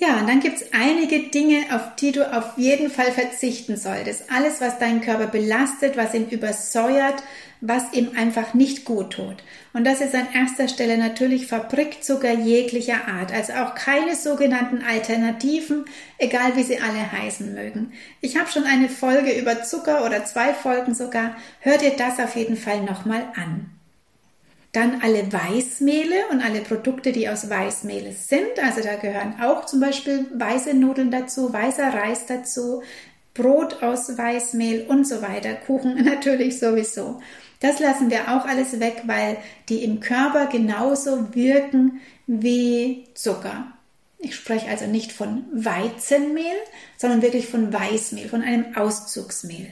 Ja, 0.00 0.20
und 0.20 0.28
dann 0.28 0.38
gibt 0.38 0.60
es 0.60 0.72
einige 0.72 1.28
Dinge, 1.30 1.64
auf 1.72 1.96
die 1.96 2.12
du 2.12 2.32
auf 2.32 2.56
jeden 2.56 2.88
Fall 2.88 3.10
verzichten 3.10 3.76
solltest. 3.76 4.30
Alles, 4.32 4.60
was 4.60 4.78
deinen 4.78 5.00
Körper 5.00 5.26
belastet, 5.26 5.96
was 5.96 6.14
ihn 6.14 6.28
übersäuert, 6.28 7.20
was 7.60 7.92
ihm 7.92 8.12
einfach 8.16 8.54
nicht 8.54 8.84
gut 8.84 9.14
tut. 9.14 9.42
Und 9.72 9.84
das 9.84 10.00
ist 10.00 10.14
an 10.14 10.28
erster 10.32 10.68
Stelle 10.68 10.98
natürlich 10.98 11.48
Fabrikzucker 11.48 12.32
jeglicher 12.32 13.08
Art, 13.08 13.32
also 13.32 13.54
auch 13.54 13.74
keine 13.74 14.14
sogenannten 14.14 14.82
Alternativen, 14.82 15.84
egal 16.18 16.54
wie 16.54 16.62
sie 16.62 16.78
alle 16.78 17.10
heißen 17.10 17.52
mögen. 17.52 17.92
Ich 18.20 18.36
habe 18.36 18.48
schon 18.48 18.64
eine 18.64 18.88
Folge 18.88 19.32
über 19.32 19.64
Zucker 19.64 20.06
oder 20.06 20.24
zwei 20.24 20.54
Folgen 20.54 20.94
sogar. 20.94 21.36
Hör 21.58 21.76
dir 21.76 21.96
das 21.96 22.20
auf 22.20 22.36
jeden 22.36 22.56
Fall 22.56 22.82
nochmal 22.82 23.24
an. 23.34 23.77
Dann 24.72 25.00
alle 25.02 25.32
Weißmehle 25.32 26.28
und 26.30 26.42
alle 26.42 26.60
Produkte, 26.60 27.12
die 27.12 27.28
aus 27.28 27.48
Weißmehl 27.48 28.12
sind. 28.12 28.62
Also 28.62 28.82
da 28.82 28.96
gehören 28.96 29.40
auch 29.40 29.64
zum 29.64 29.80
Beispiel 29.80 30.26
weiße 30.34 30.74
Nudeln 30.74 31.10
dazu, 31.10 31.52
weißer 31.52 31.88
Reis 31.92 32.26
dazu, 32.26 32.82
Brot 33.32 33.82
aus 33.82 34.18
Weißmehl 34.18 34.86
und 34.88 35.06
so 35.06 35.22
weiter. 35.22 35.54
Kuchen 35.54 36.04
natürlich 36.04 36.58
sowieso. 36.58 37.20
Das 37.60 37.80
lassen 37.80 38.10
wir 38.10 38.28
auch 38.28 38.44
alles 38.46 38.78
weg, 38.78 39.02
weil 39.06 39.38
die 39.68 39.82
im 39.84 40.00
Körper 40.00 40.46
genauso 40.46 41.34
wirken 41.34 42.00
wie 42.26 43.06
Zucker. 43.14 43.72
Ich 44.18 44.34
spreche 44.34 44.68
also 44.68 44.86
nicht 44.86 45.12
von 45.12 45.44
Weizenmehl, 45.52 46.56
sondern 46.96 47.22
wirklich 47.22 47.46
von 47.46 47.72
Weißmehl, 47.72 48.28
von 48.28 48.42
einem 48.42 48.76
Auszugsmehl. 48.76 49.70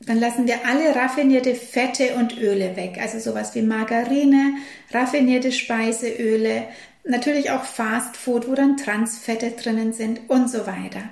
Dann 0.00 0.20
lassen 0.20 0.46
wir 0.46 0.66
alle 0.66 0.94
raffinierte 0.94 1.54
Fette 1.54 2.14
und 2.14 2.38
Öle 2.38 2.76
weg, 2.76 2.98
also 3.00 3.18
sowas 3.18 3.54
wie 3.54 3.62
Margarine, 3.62 4.54
raffinierte 4.92 5.50
Speiseöle, 5.50 6.68
natürlich 7.04 7.50
auch 7.50 7.64
Fast 7.64 8.16
Food, 8.16 8.48
wo 8.48 8.54
dann 8.54 8.76
Transfette 8.76 9.50
drinnen 9.50 9.92
sind 9.92 10.20
und 10.28 10.48
so 10.48 10.66
weiter. 10.66 11.02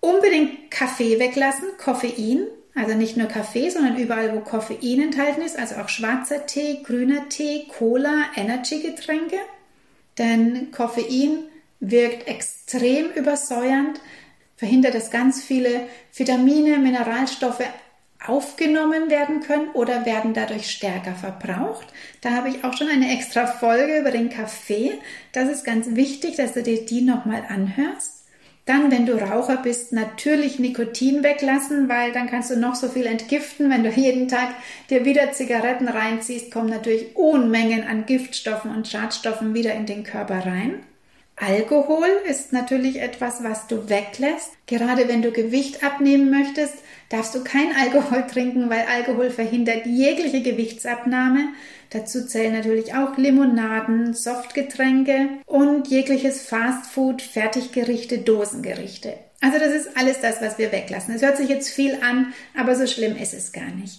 Unbedingt 0.00 0.70
Kaffee 0.70 1.18
weglassen, 1.18 1.68
Koffein, 1.78 2.46
also 2.74 2.94
nicht 2.94 3.16
nur 3.16 3.28
Kaffee, 3.28 3.68
sondern 3.70 3.96
überall, 3.96 4.34
wo 4.34 4.40
Koffein 4.40 5.02
enthalten 5.02 5.42
ist, 5.42 5.58
also 5.58 5.76
auch 5.76 5.88
schwarzer 5.88 6.46
Tee, 6.46 6.82
grüner 6.82 7.28
Tee, 7.28 7.66
Cola, 7.68 8.26
Energy-Getränke. 8.36 9.38
Denn 10.18 10.70
Koffein 10.70 11.44
wirkt 11.80 12.28
extrem 12.28 13.10
übersäuernd, 13.10 14.00
verhindert, 14.62 14.94
dass 14.94 15.10
ganz 15.10 15.42
viele 15.42 15.88
Vitamine, 16.14 16.78
Mineralstoffe 16.78 17.64
aufgenommen 18.24 19.10
werden 19.10 19.40
können 19.40 19.70
oder 19.74 20.06
werden 20.06 20.34
dadurch 20.34 20.70
stärker 20.70 21.16
verbraucht. 21.16 21.88
Da 22.20 22.30
habe 22.30 22.48
ich 22.48 22.62
auch 22.62 22.76
schon 22.76 22.86
eine 22.86 23.12
extra 23.12 23.48
Folge 23.48 23.98
über 23.98 24.12
den 24.12 24.30
Kaffee. 24.30 24.92
Das 25.32 25.48
ist 25.48 25.64
ganz 25.64 25.96
wichtig, 25.96 26.36
dass 26.36 26.52
du 26.52 26.62
dir 26.62 26.86
die 26.86 27.00
nochmal 27.00 27.42
anhörst. 27.48 28.22
Dann, 28.66 28.92
wenn 28.92 29.04
du 29.04 29.14
Raucher 29.14 29.56
bist, 29.56 29.92
natürlich 29.92 30.60
Nikotin 30.60 31.24
weglassen, 31.24 31.88
weil 31.88 32.12
dann 32.12 32.30
kannst 32.30 32.52
du 32.52 32.56
noch 32.56 32.76
so 32.76 32.88
viel 32.88 33.06
entgiften. 33.06 33.68
Wenn 33.68 33.82
du 33.82 33.90
jeden 33.90 34.28
Tag 34.28 34.54
dir 34.90 35.04
wieder 35.04 35.32
Zigaretten 35.32 35.88
reinziehst, 35.88 36.52
kommen 36.52 36.70
natürlich 36.70 37.16
Unmengen 37.16 37.82
an 37.82 38.06
Giftstoffen 38.06 38.72
und 38.72 38.86
Schadstoffen 38.86 39.54
wieder 39.54 39.74
in 39.74 39.86
den 39.86 40.04
Körper 40.04 40.46
rein. 40.46 40.84
Alkohol 41.44 42.06
ist 42.24 42.52
natürlich 42.52 43.00
etwas, 43.00 43.42
was 43.42 43.66
du 43.66 43.88
weglässt. 43.88 44.52
Gerade 44.68 45.08
wenn 45.08 45.22
du 45.22 45.32
Gewicht 45.32 45.82
abnehmen 45.82 46.30
möchtest, 46.30 46.74
darfst 47.08 47.34
du 47.34 47.42
kein 47.42 47.74
Alkohol 47.80 48.28
trinken, 48.28 48.70
weil 48.70 48.86
Alkohol 48.86 49.30
verhindert 49.30 49.84
jegliche 49.86 50.42
Gewichtsabnahme. 50.42 51.48
Dazu 51.90 52.24
zählen 52.26 52.52
natürlich 52.52 52.94
auch 52.94 53.16
Limonaden, 53.16 54.14
Softgetränke 54.14 55.30
und 55.46 55.88
jegliches 55.88 56.42
Fastfood, 56.42 57.20
Fertiggerichte, 57.22 58.18
Dosengerichte. 58.18 59.14
Also 59.40 59.58
das 59.58 59.74
ist 59.74 59.96
alles 59.96 60.20
das, 60.20 60.40
was 60.40 60.58
wir 60.58 60.70
weglassen. 60.70 61.12
Es 61.12 61.22
hört 61.22 61.38
sich 61.38 61.48
jetzt 61.48 61.70
viel 61.70 61.98
an, 62.02 62.32
aber 62.56 62.76
so 62.76 62.86
schlimm 62.86 63.16
ist 63.16 63.34
es 63.34 63.50
gar 63.50 63.72
nicht. 63.72 63.98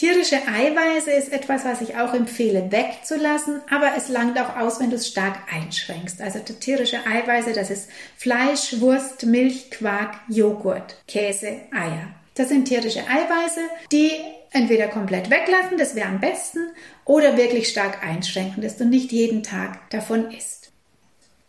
Tierische 0.00 0.36
Eiweiße 0.48 1.10
ist 1.10 1.30
etwas, 1.30 1.66
was 1.66 1.82
ich 1.82 1.98
auch 1.98 2.14
empfehle 2.14 2.72
wegzulassen, 2.72 3.60
aber 3.68 3.92
es 3.98 4.08
langt 4.08 4.40
auch 4.40 4.56
aus, 4.56 4.80
wenn 4.80 4.88
du 4.88 4.96
es 4.96 5.06
stark 5.06 5.36
einschränkst. 5.52 6.22
Also 6.22 6.38
tierische 6.38 7.04
Eiweiße, 7.06 7.52
das 7.52 7.68
ist 7.68 7.90
Fleisch, 8.16 8.80
Wurst, 8.80 9.26
Milch, 9.26 9.70
Quark, 9.70 10.14
Joghurt, 10.30 10.96
Käse, 11.06 11.60
Eier. 11.70 12.14
Das 12.34 12.48
sind 12.48 12.64
tierische 12.64 13.00
Eiweiße, 13.00 13.60
die 13.92 14.12
entweder 14.52 14.88
komplett 14.88 15.28
weglassen, 15.28 15.76
das 15.76 15.94
wäre 15.94 16.08
am 16.08 16.18
besten, 16.18 16.70
oder 17.04 17.36
wirklich 17.36 17.68
stark 17.68 18.02
einschränken, 18.02 18.62
dass 18.62 18.78
du 18.78 18.86
nicht 18.86 19.12
jeden 19.12 19.42
Tag 19.42 19.90
davon 19.90 20.30
isst. 20.30 20.72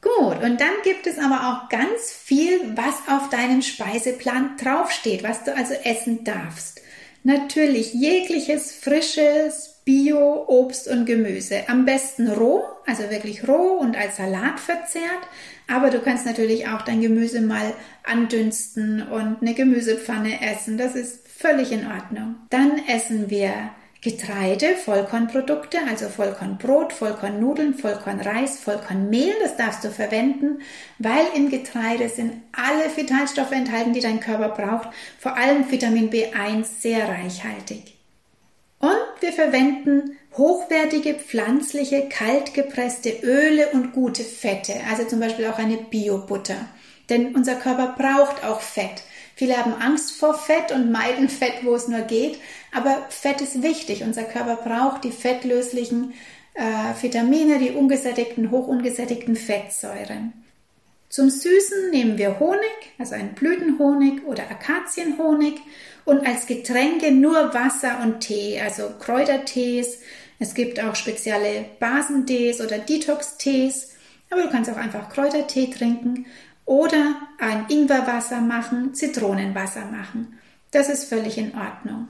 Gut, 0.02 0.44
und 0.44 0.60
dann 0.60 0.74
gibt 0.84 1.08
es 1.08 1.20
aber 1.20 1.48
auch 1.48 1.70
ganz 1.70 2.12
viel, 2.12 2.76
was 2.76 2.96
auf 3.08 3.30
deinem 3.30 3.62
Speiseplan 3.62 4.58
draufsteht, 4.58 5.24
was 5.24 5.46
du 5.46 5.56
also 5.56 5.74
essen 5.86 6.26
darfst. 6.26 6.82
Natürlich 7.24 7.94
jegliches 7.94 8.72
frisches 8.72 9.82
Bio 9.86 10.46
Obst 10.48 10.88
und 10.88 11.06
Gemüse. 11.06 11.64
Am 11.68 11.86
besten 11.86 12.28
roh, 12.30 12.64
also 12.86 13.10
wirklich 13.10 13.48
roh 13.48 13.78
und 13.80 13.96
als 13.96 14.18
Salat 14.18 14.60
verzehrt. 14.60 15.28
Aber 15.68 15.90
du 15.90 16.00
kannst 16.00 16.26
natürlich 16.26 16.68
auch 16.68 16.82
dein 16.82 17.02
Gemüse 17.02 17.42
mal 17.42 17.74
andünsten 18.04 19.08
und 19.08 19.38
eine 19.42 19.54
Gemüsepfanne 19.54 20.42
essen. 20.42 20.78
Das 20.78 20.96
ist 20.96 21.28
völlig 21.28 21.72
in 21.72 21.88
Ordnung. 21.88 22.36
Dann 22.50 22.82
essen 22.88 23.30
wir 23.30 23.72
Getreide, 24.04 24.76
Vollkornprodukte, 24.78 25.78
also 25.88 26.10
Vollkornbrot, 26.10 26.92
Vollkornnudeln, 26.92 27.76
Vollkornreis, 27.76 28.58
Vollkornmehl, 28.58 29.34
das 29.44 29.58
darfst 29.58 29.84
du 29.84 29.92
verwenden, 29.92 30.62
weil 30.98 31.24
im 31.36 31.52
Getreide 31.52 32.10
sind 32.10 32.34
alle 32.52 32.96
Vitalstoffe 32.96 33.52
enthalten, 33.52 33.94
die 33.94 34.00
dein 34.00 34.20
Körper 34.20 34.50
braucht, 34.50 34.90
vor 35.20 35.38
allem 35.38 35.70
Vitamin 35.70 36.10
B1 36.10 36.66
sehr 36.80 37.08
reichhaltig. 37.08 37.96
Und 38.80 38.98
wir 39.20 39.32
verwenden 39.32 40.18
hochwertige 40.36 41.14
pflanzliche, 41.14 42.10
kaltgepresste 42.10 43.12
Öle 43.22 43.68
und 43.68 43.94
gute 43.94 44.24
Fette, 44.24 44.74
also 44.90 45.04
zum 45.04 45.20
Beispiel 45.20 45.46
auch 45.46 45.60
eine 45.60 45.78
Biobutter. 45.78 46.58
Denn 47.12 47.36
unser 47.36 47.54
Körper 47.54 47.96
braucht 47.96 48.44
auch 48.44 48.62
Fett. 48.62 49.04
Viele 49.42 49.58
haben 49.58 49.74
Angst 49.74 50.12
vor 50.12 50.36
Fett 50.36 50.72
und 50.72 50.92
meiden 50.92 51.28
Fett, 51.42 51.64
wo 51.64 51.74
es 51.74 51.88
nur 51.88 52.02
geht. 52.02 52.38
Aber 52.72 53.08
Fett 53.10 53.42
ist 53.42 53.64
wichtig. 53.64 54.04
Unser 54.04 54.22
Körper 54.22 54.56
braucht 54.58 55.04
die 55.04 55.10
fettlöslichen 55.12 56.14
äh, 56.54 56.62
Vitamine, 57.02 57.58
die 57.58 57.72
ungesättigten, 57.72 58.52
hochungesättigten 58.52 59.36
Fettsäuren. 59.36 60.34
Zum 61.10 61.32
Süßen 61.32 61.90
nehmen 61.90 62.20
wir 62.20 62.40
Honig, 62.40 62.94
also 63.00 63.16
einen 63.16 63.34
Blütenhonig 63.34 64.24
oder 64.28 64.44
Akazienhonig 64.44 65.56
und 66.06 66.24
als 66.24 66.46
Getränke 66.46 67.12
nur 67.12 67.52
Wasser 67.52 68.02
und 68.04 68.20
Tee, 68.20 68.62
also 68.62 68.92
Kräutertees. 69.00 70.02
Es 70.38 70.54
gibt 70.54 70.80
auch 70.80 70.94
spezielle 70.94 71.66
Basentees 71.80 72.62
oder 72.62 72.78
Detox-Tees, 72.78 73.96
aber 74.30 74.44
du 74.44 74.50
kannst 74.52 74.70
auch 74.70 74.78
einfach 74.78 75.10
Kräutertee 75.10 75.72
trinken 75.72 76.28
oder 76.72 77.16
ein 77.38 77.66
Ingwerwasser 77.68 78.40
machen, 78.40 78.94
Zitronenwasser 78.94 79.84
machen. 79.88 80.40
Das 80.72 80.88
ist 80.88 81.04
völlig 81.04 81.38
in 81.38 81.54
Ordnung. 81.54 82.08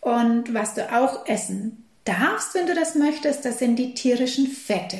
Und 0.00 0.54
was 0.54 0.74
du 0.74 0.92
auch 0.94 1.26
essen 1.26 1.84
darfst, 2.04 2.54
wenn 2.54 2.68
du 2.68 2.74
das 2.76 2.94
möchtest, 2.94 3.44
das 3.44 3.58
sind 3.58 3.74
die 3.74 3.94
tierischen 3.94 4.46
Fette. 4.46 4.98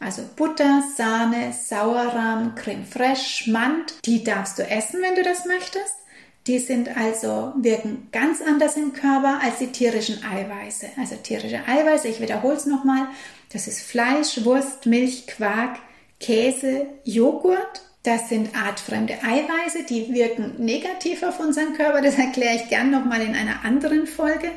Also 0.00 0.22
Butter, 0.34 0.82
Sahne, 0.96 1.52
Sauerrahm, 1.52 2.56
Creme 2.56 2.84
fraiche, 2.84 3.28
Schmand, 3.44 3.94
die 4.04 4.24
darfst 4.24 4.58
du 4.58 4.68
essen, 4.68 5.00
wenn 5.02 5.14
du 5.14 5.22
das 5.22 5.44
möchtest. 5.44 5.94
Die 6.48 6.58
sind 6.58 6.96
also, 6.96 7.52
wirken 7.58 8.08
ganz 8.10 8.42
anders 8.42 8.76
im 8.76 8.92
Körper 8.92 9.38
als 9.40 9.58
die 9.58 9.70
tierischen 9.70 10.24
Eiweiße. 10.24 10.88
Also 10.98 11.14
tierische 11.14 11.60
Eiweiße, 11.64 12.08
ich 12.08 12.20
wiederhole 12.20 12.56
es 12.56 12.66
nochmal, 12.66 13.06
das 13.52 13.68
ist 13.68 13.82
Fleisch, 13.82 14.44
Wurst, 14.44 14.86
Milch, 14.86 15.28
Quark, 15.28 15.78
Käse, 16.18 16.86
Joghurt 17.04 17.82
das 18.02 18.28
sind 18.30 18.56
artfremde 18.56 19.14
Eiweiße, 19.22 19.84
die 19.84 20.12
wirken 20.12 20.54
negativ 20.58 21.22
auf 21.22 21.38
unseren 21.38 21.74
Körper. 21.74 22.00
Das 22.00 22.16
erkläre 22.16 22.56
ich 22.56 22.68
gern 22.68 22.90
nochmal 22.90 23.20
in 23.20 23.34
einer 23.34 23.64
anderen 23.64 24.06
Folge. 24.06 24.50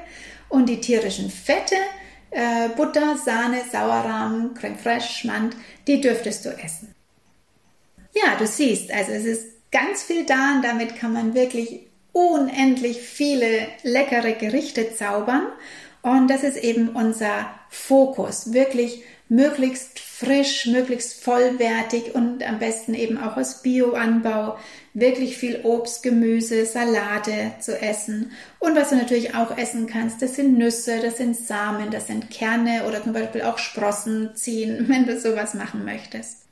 Und 0.47 0.69
die 0.69 0.79
tierischen 0.79 1.29
Fette, 1.29 1.75
äh, 2.31 2.69
Butter, 2.69 3.17
Sahne, 3.17 3.61
Sauerrahm, 3.69 4.53
Creme 4.53 4.77
fraiche, 4.77 5.11
Schmand, 5.11 5.55
die 5.87 5.99
dürftest 5.99 6.45
du 6.45 6.49
essen. 6.49 6.95
Ja, 8.13 8.35
du 8.37 8.47
siehst, 8.47 8.91
also 8.93 9.11
es 9.11 9.25
ist 9.25 9.71
ganz 9.71 10.03
viel 10.03 10.25
da 10.25 10.53
und 10.55 10.63
damit 10.63 10.95
kann 10.95 11.13
man 11.13 11.33
wirklich 11.33 11.87
unendlich 12.13 13.01
viele 13.01 13.67
leckere 13.81 14.33
Gerichte 14.33 14.95
zaubern. 14.95 15.47
Und 16.01 16.29
das 16.29 16.43
ist 16.43 16.57
eben 16.57 16.89
unser 16.89 17.49
Fokus, 17.69 18.53
wirklich 18.53 19.03
möglichst 19.33 19.99
frisch, 19.99 20.67
möglichst 20.67 21.23
vollwertig 21.23 22.13
und 22.13 22.47
am 22.47 22.59
besten 22.59 22.93
eben 22.93 23.17
auch 23.17 23.35
aus 23.35 23.63
Bioanbau, 23.63 24.59
wirklich 24.93 25.37
viel 25.37 25.61
Obst, 25.63 26.03
Gemüse, 26.03 26.67
Salate 26.67 27.53
zu 27.59 27.81
essen. 27.81 28.31
Und 28.59 28.75
was 28.75 28.89
du 28.89 28.95
natürlich 28.95 29.33
auch 29.33 29.57
essen 29.57 29.87
kannst, 29.87 30.21
das 30.21 30.35
sind 30.35 30.55
Nüsse, 30.59 30.99
das 31.01 31.17
sind 31.17 31.35
Samen, 31.35 31.89
das 31.89 32.05
sind 32.05 32.29
Kerne 32.29 32.83
oder 32.87 33.03
zum 33.03 33.13
Beispiel 33.13 33.41
auch 33.41 33.57
Sprossen 33.57 34.35
ziehen, 34.35 34.85
wenn 34.87 35.07
du 35.07 35.19
sowas 35.19 35.55
machen 35.55 35.83
möchtest. 35.83 36.43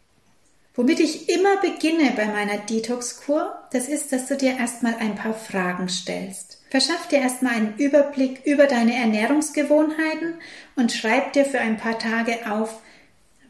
Womit 0.73 0.99
ich 0.99 1.29
immer 1.29 1.57
beginne 1.61 2.13
bei 2.15 2.25
meiner 2.25 2.57
Detox-Kur, 2.57 3.53
das 3.71 3.87
ist, 3.89 4.11
dass 4.11 4.25
du 4.25 4.37
dir 4.37 4.57
erstmal 4.57 4.95
ein 4.95 5.15
paar 5.15 5.35
Fragen 5.35 5.87
stellst. 5.87 6.60
Verschaff 6.71 7.09
dir 7.09 7.19
erstmal 7.19 7.55
einen 7.55 7.75
Überblick 7.75 8.45
über 8.45 8.65
deine 8.65 8.95
Ernährungsgewohnheiten 8.95 10.35
und 10.77 10.93
schreib 10.93 11.33
dir 11.33 11.43
für 11.43 11.59
ein 11.59 11.75
paar 11.75 11.99
Tage 11.99 12.49
auf, 12.49 12.81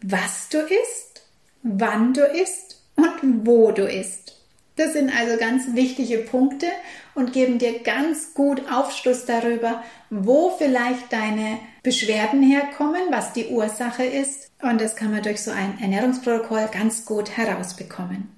was 0.02 0.50
du 0.50 0.58
isst, 0.58 1.22
wann 1.62 2.16
du 2.16 2.26
isst 2.26 2.82
und 2.96 3.46
wo 3.46 3.72
du 3.72 3.84
isst. 3.84 4.40
Das 4.76 4.94
sind 4.94 5.16
also 5.16 5.38
ganz 5.38 5.76
wichtige 5.76 6.18
Punkte 6.18 6.66
und 7.14 7.32
geben 7.32 7.60
dir 7.60 7.84
ganz 7.84 8.34
gut 8.34 8.64
Aufschluss 8.72 9.26
darüber, 9.26 9.84
wo 10.10 10.58
vielleicht 10.58 11.14
deine 11.14 11.60
Beschwerden 11.84 12.42
herkommen, 12.42 13.04
was 13.12 13.34
die 13.34 13.50
Ursache 13.50 14.04
ist. 14.04 14.50
Und 14.64 14.82
das 14.82 14.96
kann 14.96 15.12
man 15.12 15.22
durch 15.22 15.44
so 15.44 15.52
ein 15.52 15.78
Ernährungsprotokoll 15.80 16.70
ganz 16.72 17.06
gut 17.06 17.38
herausbekommen. 17.38 18.32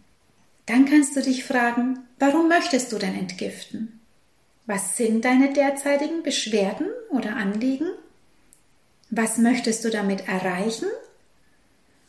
Dann 0.65 0.83
kannst 0.83 1.15
du 1.15 1.21
dich 1.21 1.45
fragen, 1.45 1.99
warum 2.19 2.49
möchtest 2.49 2.91
du 2.91 2.97
denn 2.97 3.17
entgiften? 3.17 4.01
Was 4.65 4.95
sind 4.95 5.25
deine 5.25 5.51
derzeitigen 5.51 6.23
Beschwerden 6.23 6.87
oder 7.09 7.35
Anliegen? 7.35 7.87
Was 9.09 9.37
möchtest 9.37 9.83
du 9.83 9.89
damit 9.89 10.27
erreichen? 10.27 10.87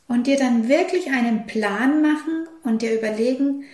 Und 0.06 0.26
dir 0.26 0.36
dann 0.36 0.68
wirklich 0.68 1.10
einen 1.10 1.46
Plan 1.46 2.02
machen 2.02 2.46
und 2.62 2.82
dir 2.82 2.94
überlegen, 2.96 3.64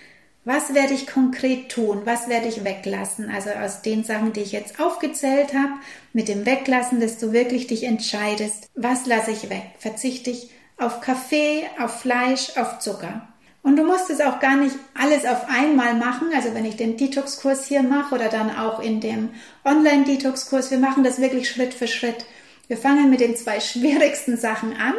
was 0.45 0.73
werde 0.73 0.95
ich 0.95 1.07
konkret 1.07 1.71
tun? 1.71 2.03
Was 2.05 2.29
werde 2.29 2.49
ich 2.49 2.65
weglassen? 2.65 3.29
Also 3.31 3.51
aus 3.51 3.83
den 3.83 4.05
Sachen, 4.05 4.33
die 4.33 4.41
ich 4.41 4.53
jetzt 4.53 4.81
aufgezählt 4.81 5.53
habe, 5.53 5.75
mit 6.15 6.29
dem 6.29 6.47
Weglassen, 6.47 7.01
dass 7.01 7.19
du 7.19 7.33
wirklich 7.33 7.67
dich 7.67 7.85
entscheidest, 7.85 8.71
was 8.75 9.07
lasse 9.07 9.33
ich 9.33 9.51
weg? 9.51 9.63
Verzichte 9.79 10.31
ich 10.31 10.51
auf 10.79 11.03
Kaffee, 11.03 11.67
auf 11.79 12.01
Fleisch, 12.01 12.57
auf 12.57 12.79
Zucker. 12.79 13.29
Und 13.63 13.77
du 13.77 13.85
musst 13.85 14.09
es 14.09 14.21
auch 14.21 14.41
gar 14.41 14.57
nicht 14.57 14.75
alles 14.95 15.27
auf 15.27 15.49
einmal 15.49 15.95
machen. 15.95 16.29
Also 16.35 16.55
wenn 16.55 16.65
ich 16.65 16.77
den 16.77 16.97
Detox-Kurs 16.97 17.67
hier 17.67 17.83
mache 17.83 18.15
oder 18.15 18.29
dann 18.29 18.57
auch 18.57 18.81
in 18.81 19.01
dem 19.01 19.31
Online-Detox-Kurs, 19.65 20.71
wir 20.71 20.79
machen 20.79 21.05
das 21.05 21.21
wirklich 21.21 21.51
Schritt 21.51 21.75
für 21.75 21.87
Schritt. 21.87 22.25
Wir 22.69 22.79
fangen 22.79 23.11
mit 23.11 23.21
den 23.21 23.37
zwei 23.37 23.61
schwierigsten 23.61 24.37
Sachen 24.39 24.73
an, 24.77 24.95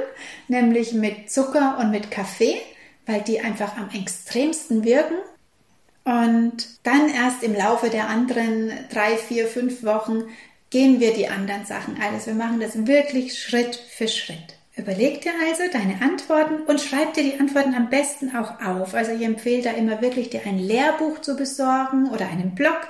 nämlich 0.48 0.94
mit 0.94 1.32
Zucker 1.32 1.78
und 1.80 1.90
mit 1.90 2.12
Kaffee, 2.12 2.62
weil 3.08 3.22
die 3.22 3.42
einfach 3.42 3.78
am 3.78 3.90
extremsten 3.90 4.84
wirken. 4.84 5.16
Und 6.04 6.68
dann 6.84 7.10
erst 7.10 7.44
im 7.44 7.56
Laufe 7.56 7.90
der 7.90 8.10
anderen 8.10 8.72
drei, 8.92 9.18
vier, 9.18 9.48
fünf 9.48 9.84
Wochen 9.84 10.24
gehen 10.70 11.00
wir 11.00 11.14
die 11.14 11.28
anderen 11.28 11.66
Sachen 11.66 12.02
alles. 12.02 12.28
Wir 12.28 12.34
machen 12.34 12.60
das 12.60 12.88
wirklich 12.88 13.40
Schritt 13.40 13.76
für 13.76 14.08
Schritt. 14.08 14.58
Überleg 14.78 15.22
dir 15.22 15.34
also 15.46 15.64
deine 15.72 16.02
Antworten 16.02 16.62
und 16.62 16.80
schreib 16.80 17.14
dir 17.14 17.24
die 17.24 17.40
Antworten 17.40 17.76
am 17.76 17.90
besten 17.90 18.36
auch 18.36 18.62
auf. 18.62 18.94
Also 18.94 19.12
ich 19.12 19.22
empfehle 19.22 19.64
da 19.64 19.72
immer 19.72 20.02
wirklich 20.02 20.30
dir 20.30 20.42
ein 20.46 20.60
Lehrbuch 20.60 21.20
zu 21.20 21.36
besorgen 21.36 22.10
oder 22.10 22.28
einen 22.28 22.56
Blog, 22.56 22.88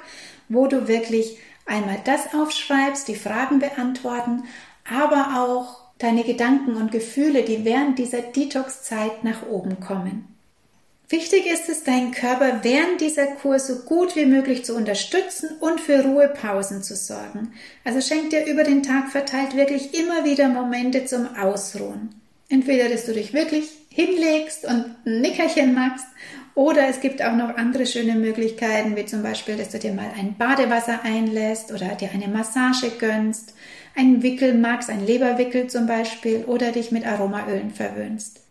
wo 0.48 0.68
du 0.68 0.88
wirklich 0.88 1.38
einmal 1.66 1.98
das 2.06 2.34
aufschreibst, 2.36 3.08
die 3.08 3.16
Fragen 3.16 3.60
beantworten, 3.60 4.44
aber 4.88 5.42
auch 5.42 5.82
deine 5.98 6.24
Gedanken 6.24 6.76
und 6.76 6.92
Gefühle, 6.92 7.44
die 7.44 7.66
während 7.66 7.98
dieser 7.98 8.22
Detox-Zeit 8.22 9.24
nach 9.24 9.48
oben 9.48 9.80
kommen. 9.80 10.31
Wichtig 11.12 11.46
ist 11.46 11.68
es, 11.68 11.84
deinen 11.84 12.12
Körper 12.12 12.62
während 12.64 13.02
dieser 13.02 13.28
Kur 13.28 13.60
so 13.60 13.80
gut 13.80 14.16
wie 14.16 14.26
möglich 14.26 14.64
zu 14.64 14.74
unterstützen 14.76 15.50
und 15.60 15.82
für 15.82 16.06
Ruhepausen 16.06 16.84
zu 16.84 16.96
sorgen. 16.96 17.52
Also 17.84 18.00
schenk 18.00 18.30
dir 18.30 18.46
über 18.46 18.64
den 18.64 18.82
Tag 18.82 19.10
verteilt 19.10 19.58
wirklich 19.58 19.94
immer 19.94 20.24
wieder 20.24 20.48
Momente 20.48 21.04
zum 21.04 21.36
Ausruhen. 21.36 22.16
Entweder, 22.48 22.88
dass 22.88 23.06
du 23.06 23.14
dich 23.14 23.34
wirklich 23.34 23.70
hinlegst 23.90 24.64
und 24.64 24.96
ein 25.06 25.20
Nickerchen 25.20 25.74
machst, 25.74 26.06
oder 26.56 26.88
es 26.88 27.02
gibt 27.02 27.22
auch 27.22 27.36
noch 27.36 27.58
andere 27.58 27.86
schöne 27.86 28.16
Möglichkeiten, 28.16 28.96
wie 28.96 29.06
zum 29.06 29.22
Beispiel, 29.22 29.58
dass 29.58 29.70
du 29.70 29.80
dir 29.80 29.94
mal 29.94 30.12
ein 30.18 30.38
Badewasser 30.38 31.02
einlässt 31.04 31.74
oder 31.74 31.96
dir 31.96 32.10
eine 32.14 32.30
Massage 32.30 32.90
gönnst, 33.00 33.54
einen 33.98 34.24
Wickel 34.24 34.54
magst, 34.54 34.90
ein 34.90 35.06
Leberwickel 35.06 35.68
zum 35.68 35.88
Beispiel, 35.88 36.46
oder 36.46 36.72
dich 36.72 36.92
mit 36.92 37.06
Aromaölen 37.06 37.72
verwöhnst. 37.72 38.42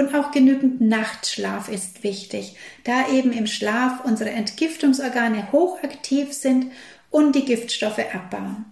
Und 0.00 0.14
auch 0.14 0.30
genügend 0.30 0.80
Nachtschlaf 0.80 1.68
ist 1.68 2.02
wichtig, 2.02 2.56
da 2.84 3.10
eben 3.12 3.32
im 3.32 3.46
Schlaf 3.46 4.02
unsere 4.02 4.30
Entgiftungsorgane 4.30 5.52
hochaktiv 5.52 6.32
sind 6.32 6.72
und 7.10 7.34
die 7.34 7.44
Giftstoffe 7.44 7.98
abbauen. 7.98 8.64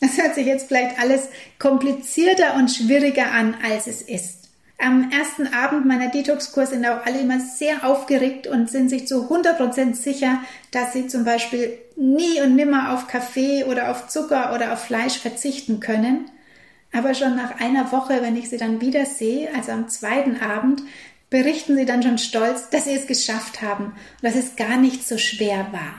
Das 0.00 0.20
hört 0.20 0.34
sich 0.34 0.46
jetzt 0.46 0.66
vielleicht 0.66 0.98
alles 0.98 1.28
komplizierter 1.60 2.56
und 2.56 2.72
schwieriger 2.72 3.30
an, 3.30 3.54
als 3.64 3.86
es 3.86 4.02
ist. 4.02 4.48
Am 4.78 5.12
ersten 5.12 5.46
Abend 5.54 5.86
meiner 5.86 6.08
Detox-Kurs 6.08 6.70
sind 6.70 6.84
auch 6.86 7.06
alle 7.06 7.20
immer 7.20 7.38
sehr 7.38 7.86
aufgeregt 7.86 8.48
und 8.48 8.68
sind 8.68 8.88
sich 8.88 9.06
zu 9.06 9.30
100% 9.32 9.94
sicher, 9.94 10.40
dass 10.72 10.92
sie 10.92 11.06
zum 11.06 11.24
Beispiel 11.24 11.78
nie 11.94 12.40
und 12.40 12.56
nimmer 12.56 12.92
auf 12.92 13.06
Kaffee 13.06 13.62
oder 13.62 13.92
auf 13.92 14.08
Zucker 14.08 14.52
oder 14.52 14.72
auf 14.72 14.82
Fleisch 14.82 15.18
verzichten 15.18 15.78
können. 15.78 16.32
Aber 16.92 17.14
schon 17.14 17.36
nach 17.36 17.58
einer 17.58 17.90
Woche, 17.90 18.20
wenn 18.20 18.36
ich 18.36 18.50
sie 18.50 18.58
dann 18.58 18.80
wieder 18.80 19.06
sehe, 19.06 19.52
also 19.54 19.72
am 19.72 19.88
zweiten 19.88 20.40
Abend, 20.40 20.82
berichten 21.30 21.76
sie 21.76 21.86
dann 21.86 22.02
schon 22.02 22.18
stolz, 22.18 22.68
dass 22.68 22.84
sie 22.84 22.94
es 22.94 23.06
geschafft 23.06 23.62
haben 23.62 23.86
und 23.86 24.22
dass 24.22 24.34
es 24.34 24.56
gar 24.56 24.76
nicht 24.76 25.08
so 25.08 25.16
schwer 25.16 25.68
war. 25.72 25.94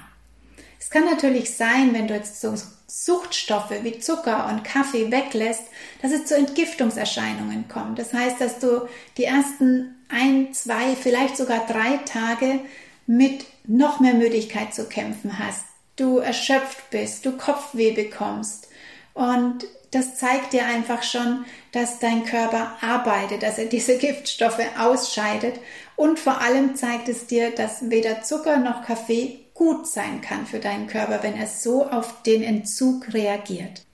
Es 0.80 0.92
kann 0.92 1.06
natürlich 1.06 1.56
sein, 1.56 1.94
wenn 1.94 2.08
du 2.08 2.14
jetzt 2.14 2.40
so 2.40 2.54
Suchtstoffe 2.86 3.74
wie 3.82 3.98
Zucker 3.98 4.48
und 4.50 4.64
Kaffee 4.64 5.10
weglässt, 5.10 5.64
dass 6.04 6.12
es 6.12 6.26
zu 6.26 6.36
Entgiftungserscheinungen 6.36 7.68
kommt. 7.68 7.98
Das 7.98 8.14
heißt, 8.14 8.40
dass 8.40 8.60
du 8.60 8.88
die 9.18 9.24
ersten 9.24 9.96
ein, 10.10 10.54
zwei, 10.54 10.96
vielleicht 10.96 11.36
sogar 11.36 11.66
drei 11.66 11.98
Tage 12.06 12.60
mit 13.08 13.46
noch 13.66 14.00
mehr 14.00 14.14
Müdigkeit 14.14 14.76
zu 14.76 14.86
kämpfen 14.86 15.40
hast. 15.40 15.66
Du 15.96 16.20
erschöpft 16.20 16.92
bist, 16.92 17.26
du 17.26 17.36
Kopfweh 17.36 17.92
bekommst 17.92 18.68
und 19.14 19.66
das 19.92 20.16
zeigt 20.18 20.54
dir 20.54 20.66
einfach 20.66 21.04
schon, 21.04 21.46
dass 21.72 22.00
dein 22.00 22.26
Körper 22.26 22.78
arbeitet, 22.82 23.44
dass 23.44 23.58
er 23.58 23.66
diese 23.66 23.98
Giftstoffe 24.00 24.66
ausscheidet. 24.80 25.56
Und 25.96 26.20
vor 26.20 26.42
allem 26.42 26.76
zeigt 26.76 27.10
es 27.10 27.28
dir, 27.28 27.52
dass 27.52 27.90
weder 27.90 28.24
Zucker 28.24 28.58
noch 28.58 28.84
Kaffee 28.84 29.40
gut 29.54 29.88
sein 29.88 30.22
kann 30.22 30.48
für 30.48 30.60
deinen 30.60 30.88
Körper, 30.88 31.22
wenn 31.22 31.36
er 31.36 31.46
so 31.46 31.86
auf 31.86 32.24
den 32.24 32.42
Entzug 32.42 33.14
reagiert. 33.14 33.86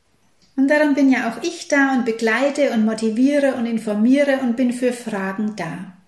Und 0.55 0.69
darum 0.69 0.93
bin 0.93 1.11
ja 1.11 1.29
auch 1.29 1.43
ich 1.43 1.67
da 1.67 1.93
und 1.93 2.05
begleite 2.05 2.71
und 2.71 2.85
motiviere 2.85 3.55
und 3.55 3.65
informiere 3.65 4.39
und 4.41 4.55
bin 4.55 4.71
für 4.71 4.93
Fragen 4.93 5.55
da. 5.57 5.98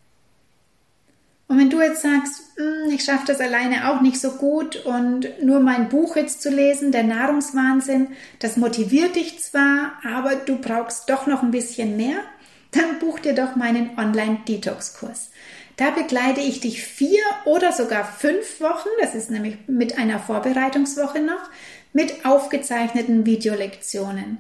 Und 1.52 1.60
wenn 1.60 1.70
du 1.70 1.82
jetzt 1.82 2.02
sagst, 2.02 2.44
hm, 2.56 2.90
ich 2.94 3.04
schaffe 3.04 3.28
das 3.28 3.42
alleine 3.42 3.92
auch 3.92 4.00
nicht 4.00 4.22
so 4.22 4.32
gut 4.32 4.86
und 4.86 5.44
nur 5.44 5.60
mein 5.60 5.90
Buch 5.90 6.16
jetzt 6.16 6.42
zu 6.42 6.50
lesen, 6.50 6.94
der 6.94 7.04
Nahrungswahnsinn, 7.04 8.08
das 8.40 8.56
motiviert 8.56 9.18
dich 9.18 9.44
zwar, 9.44 10.00
aber 10.10 10.36
du 10.36 10.60
brauchst 10.60 11.10
doch 11.10 11.28
noch 11.28 11.44
ein 11.44 11.52
bisschen 11.52 11.98
mehr, 11.98 12.16
dann 12.72 13.00
buch 13.00 13.20
dir 13.20 13.36
doch 13.36 13.58
meinen 13.58 14.00
Online-Detox-Kurs. 14.00 15.32
Da 15.76 15.90
begleite 15.90 16.40
ich 16.40 16.62
dich 16.62 16.86
vier 16.86 17.20
oder 17.44 17.74
sogar 17.74 18.06
fünf 18.06 18.62
Wochen, 18.62 18.88
das 19.02 19.14
ist 19.14 19.30
nämlich 19.30 19.58
mit 19.68 19.98
einer 19.98 20.20
Vorbereitungswoche 20.20 21.20
noch, 21.20 21.50
mit 21.92 22.26
aufgezeichneten 22.26 23.26
Videolektionen. 23.26 24.38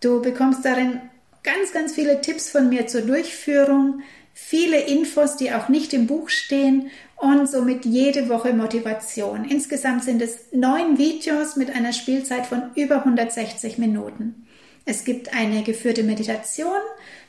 Du 0.00 0.20
bekommst 0.20 0.62
darin 0.66 1.00
ganz, 1.42 1.72
ganz 1.72 1.94
viele 1.94 2.20
Tipps 2.20 2.50
von 2.50 2.68
mir 2.68 2.86
zur 2.86 3.02
Durchführung, 3.02 4.02
viele 4.34 4.80
Infos, 4.80 5.36
die 5.36 5.52
auch 5.52 5.68
nicht 5.68 5.92
im 5.92 6.06
Buch 6.06 6.28
stehen 6.28 6.90
und 7.16 7.48
somit 7.48 7.84
jede 7.84 8.28
Woche 8.28 8.52
Motivation. 8.52 9.44
Insgesamt 9.44 10.04
sind 10.04 10.22
es 10.22 10.52
neun 10.52 10.98
Videos 10.98 11.56
mit 11.56 11.74
einer 11.74 11.92
Spielzeit 11.92 12.46
von 12.46 12.70
über 12.74 12.98
160 12.98 13.78
Minuten. 13.78 14.46
Es 14.86 15.04
gibt 15.04 15.34
eine 15.34 15.62
geführte 15.62 16.02
Meditation 16.02 16.80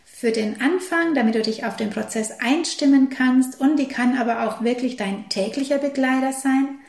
für 0.05 0.31
den 0.31 0.61
Anfang, 0.61 1.13
damit 1.15 1.35
du 1.35 1.41
dich 1.41 1.65
auf 1.65 1.75
den 1.75 1.89
Prozess 1.89 2.31
einstimmen 2.39 3.09
kannst 3.09 3.59
und 3.59 3.77
die 3.77 3.87
kann 3.87 4.17
aber 4.17 4.47
auch 4.47 4.63
wirklich 4.63 4.95
dein 4.95 5.27
täglicher 5.29 5.77
Begleiter 5.77 6.31
sein. 6.31 6.79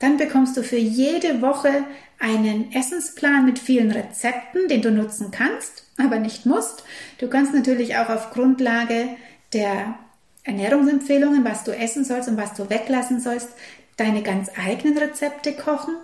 Dann 0.00 0.16
bekommst 0.16 0.56
du 0.56 0.62
für 0.62 0.78
jede 0.78 1.42
Woche 1.42 1.84
einen 2.20 2.70
Essensplan 2.72 3.46
mit 3.46 3.58
vielen 3.58 3.90
Rezepten, 3.90 4.68
den 4.68 4.82
du 4.82 4.90
nutzen 4.92 5.30
kannst, 5.30 5.84
aber 5.98 6.18
nicht 6.18 6.46
musst. 6.46 6.84
Du 7.18 7.28
kannst 7.28 7.54
natürlich 7.54 7.96
auch 7.96 8.10
auf 8.10 8.30
Grundlage 8.30 9.08
der 9.52 9.98
Ernährungsempfehlungen, 10.44 11.44
was 11.44 11.64
du 11.64 11.72
essen 11.72 12.04
sollst 12.04 12.28
und 12.28 12.36
was 12.36 12.54
du 12.54 12.70
weglassen 12.70 13.20
sollst, 13.20 13.48
deine 13.96 14.22
ganz 14.22 14.50
eigenen 14.56 14.96
Rezepte 14.96 15.52
kochen. 15.52 15.94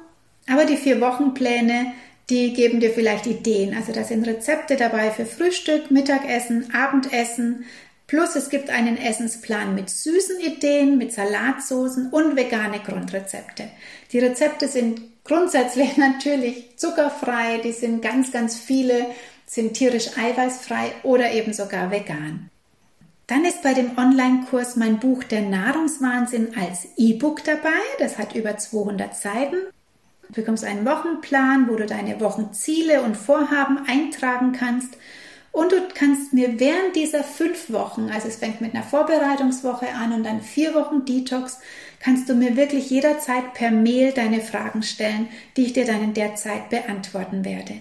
Aber 0.49 0.65
die 0.65 0.77
vier 0.77 1.01
Wochenpläne, 1.01 1.93
die 2.31 2.53
geben 2.55 2.81
dir 2.81 2.91
vielleicht 2.91 3.27
Ideen. 3.27 3.75
Also 3.75 3.93
da 3.93 4.03
sind 4.03 4.27
Rezepte 4.27 4.77
dabei 4.77 5.11
für 5.11 5.27
Frühstück, 5.27 5.91
Mittagessen, 5.91 6.75
Abendessen. 6.75 7.65
Plus 8.07 8.37
es 8.37 8.51
gibt 8.51 8.71
einen 8.71 8.97
Essensplan 8.97 9.75
mit 9.75 9.91
süßen 9.91 10.39
Ideen, 10.39 10.97
mit 10.97 11.13
Salatsoßen 11.13 12.11
und 12.11 12.37
vegane 12.37 12.79
Grundrezepte. 12.79 13.69
Die 14.13 14.21
Rezepte 14.21 14.69
sind 14.69 15.01
grundsätzlich 15.25 15.97
natürlich 15.97 16.77
zuckerfrei, 16.77 17.59
die 17.59 17.73
sind 17.73 18.03
ganz, 18.03 18.31
ganz 18.31 18.57
viele, 18.57 19.07
sind 19.45 19.75
tierisch 19.75 20.17
eiweißfrei 20.17 20.93
oder 21.03 21.33
eben 21.33 21.53
sogar 21.53 21.91
vegan. 21.91 22.49
Dann 23.27 23.45
ist 23.45 23.63
bei 23.63 23.75
dem 23.75 23.99
Online-Kurs 23.99 24.77
mein 24.77 25.01
Buch 25.01 25.25
Der 25.25 25.43
Nahrungswahnsinn 25.43 26.57
als 26.57 26.87
E-Book 26.97 27.43
dabei. 27.43 27.71
Das 27.99 28.19
hat 28.19 28.37
über 28.37 28.57
200 28.57 29.17
Seiten. 29.17 29.57
Du 30.29 30.35
bekommst 30.35 30.65
einen 30.65 30.87
Wochenplan, 30.87 31.69
wo 31.69 31.75
du 31.75 31.87
deine 31.87 32.21
Wochenziele 32.21 33.03
und 33.03 33.17
Vorhaben 33.17 33.81
eintragen 33.89 34.53
kannst. 34.53 34.97
Und 35.57 35.73
du 35.73 35.77
kannst 35.95 36.35
mir 36.35 36.61
während 36.61 36.97
dieser 36.97 37.25
fünf 37.25 37.73
Wochen, 37.73 38.11
also 38.13 38.29
es 38.29 38.37
fängt 38.37 38.61
mit 38.61 38.75
einer 38.75 38.85
Vorbereitungswoche 38.85 39.89
an 39.89 40.13
und 40.13 40.23
dann 40.23 40.43
vier 40.43 40.75
Wochen 40.75 41.07
Detox, 41.07 41.61
kannst 41.99 42.29
du 42.29 42.35
mir 42.35 42.59
wirklich 42.59 42.91
jederzeit 42.91 43.55
per 43.55 43.71
Mail 43.71 44.13
deine 44.13 44.43
Fragen 44.43 44.83
stellen, 44.83 45.29
die 45.57 45.65
ich 45.65 45.73
dir 45.73 45.87
dann 45.87 46.05
in 46.05 46.13
der 46.13 46.35
Zeit 46.35 46.69
beantworten 46.69 47.43
werde. 47.47 47.73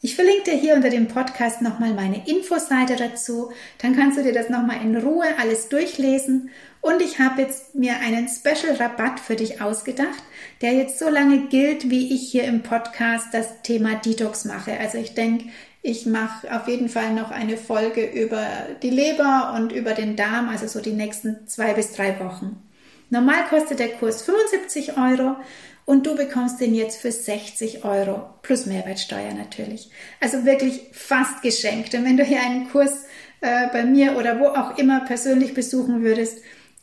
Ich 0.00 0.16
verlinke 0.16 0.50
dir 0.50 0.56
hier 0.56 0.74
unter 0.74 0.90
dem 0.90 1.06
Podcast 1.06 1.62
nochmal 1.62 1.94
meine 1.94 2.28
Infoseite 2.28 2.96
dazu. 2.96 3.52
Dann 3.78 3.94
kannst 3.94 4.18
du 4.18 4.24
dir 4.24 4.32
das 4.32 4.48
nochmal 4.48 4.82
in 4.82 4.96
Ruhe 4.96 5.26
alles 5.38 5.68
durchlesen. 5.68 6.50
Und 6.80 7.00
ich 7.00 7.20
habe 7.20 7.42
jetzt 7.42 7.76
mir 7.76 8.00
einen 8.00 8.28
Special 8.28 8.74
Rabatt 8.74 9.20
für 9.20 9.36
dich 9.36 9.62
ausgedacht, 9.62 10.24
der 10.62 10.72
jetzt 10.72 10.98
so 10.98 11.08
lange 11.08 11.48
gilt, 11.48 11.90
wie 11.90 12.14
ich 12.14 12.30
hier 12.30 12.44
im 12.44 12.62
Podcast 12.62 13.28
das 13.32 13.62
Thema 13.62 13.96
Detox 13.96 14.44
mache. 14.44 14.78
Also 14.78 14.98
ich 14.98 15.14
denke, 15.14 15.46
ich 15.82 16.06
mache 16.06 16.54
auf 16.54 16.68
jeden 16.68 16.88
Fall 16.88 17.12
noch 17.12 17.32
eine 17.32 17.56
Folge 17.56 18.04
über 18.04 18.46
die 18.82 18.90
Leber 18.90 19.54
und 19.56 19.72
über 19.72 19.92
den 19.92 20.14
Darm, 20.14 20.48
also 20.48 20.68
so 20.68 20.80
die 20.80 20.92
nächsten 20.92 21.48
zwei 21.48 21.74
bis 21.74 21.92
drei 21.92 22.20
Wochen. 22.20 22.62
Normal 23.10 23.44
kostet 23.50 23.80
der 23.80 23.88
Kurs 23.88 24.22
75 24.22 24.96
Euro 24.96 25.36
und 25.84 26.06
du 26.06 26.14
bekommst 26.14 26.60
den 26.60 26.74
jetzt 26.76 27.00
für 27.00 27.10
60 27.10 27.84
Euro 27.84 28.30
plus 28.42 28.66
Mehrwertsteuer 28.66 29.34
natürlich. 29.34 29.90
Also 30.20 30.44
wirklich 30.44 30.82
fast 30.92 31.42
geschenkt. 31.42 31.92
Und 31.94 32.04
wenn 32.04 32.16
du 32.16 32.22
hier 32.22 32.40
einen 32.40 32.70
Kurs 32.70 33.04
äh, 33.40 33.66
bei 33.72 33.84
mir 33.84 34.16
oder 34.16 34.38
wo 34.38 34.46
auch 34.46 34.78
immer 34.78 35.00
persönlich 35.04 35.54
besuchen 35.54 36.02
würdest, 36.02 36.38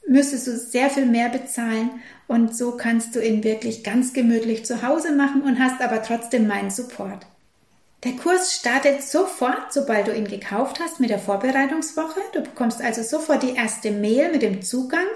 müsstest 0.06 0.48
du 0.48 0.58
sehr 0.58 0.89
viel 0.89 1.06
mehr 1.06 1.30
bezahlen 1.30 1.92
und 2.30 2.56
so 2.56 2.78
kannst 2.78 3.15
du 3.15 3.26
ihn 3.26 3.44
wirklich 3.44 3.84
ganz 3.84 4.13
gemütlich 4.13 4.63
zu 4.63 4.84
Hause 4.84 5.12
machen 5.13 5.42
und 5.42 5.60
hast 5.60 5.82
aber 5.82 6.04
trotzdem 6.04 6.48
meinen 6.48 6.70
Support. 6.70 7.26
Der 8.04 8.12
Kurs 8.13 8.54
startet 8.54 9.02
sofort, 9.02 9.74
sobald 9.74 10.08
du 10.08 10.15
ihn 10.15 10.28
gekauft 10.28 10.80
hast 10.80 11.00
mit 11.00 11.10
der 11.10 11.18
Vorbereitungswoche. 11.18 12.22
Du 12.34 12.42
bekommst 12.42 12.84
also 12.84 13.02
sofort 13.02 13.42
die 13.42 13.56
erste 13.56 13.89
Mail 13.89 14.32
mit 14.32 14.44
dem 14.44 14.62
Zugang 14.62 15.08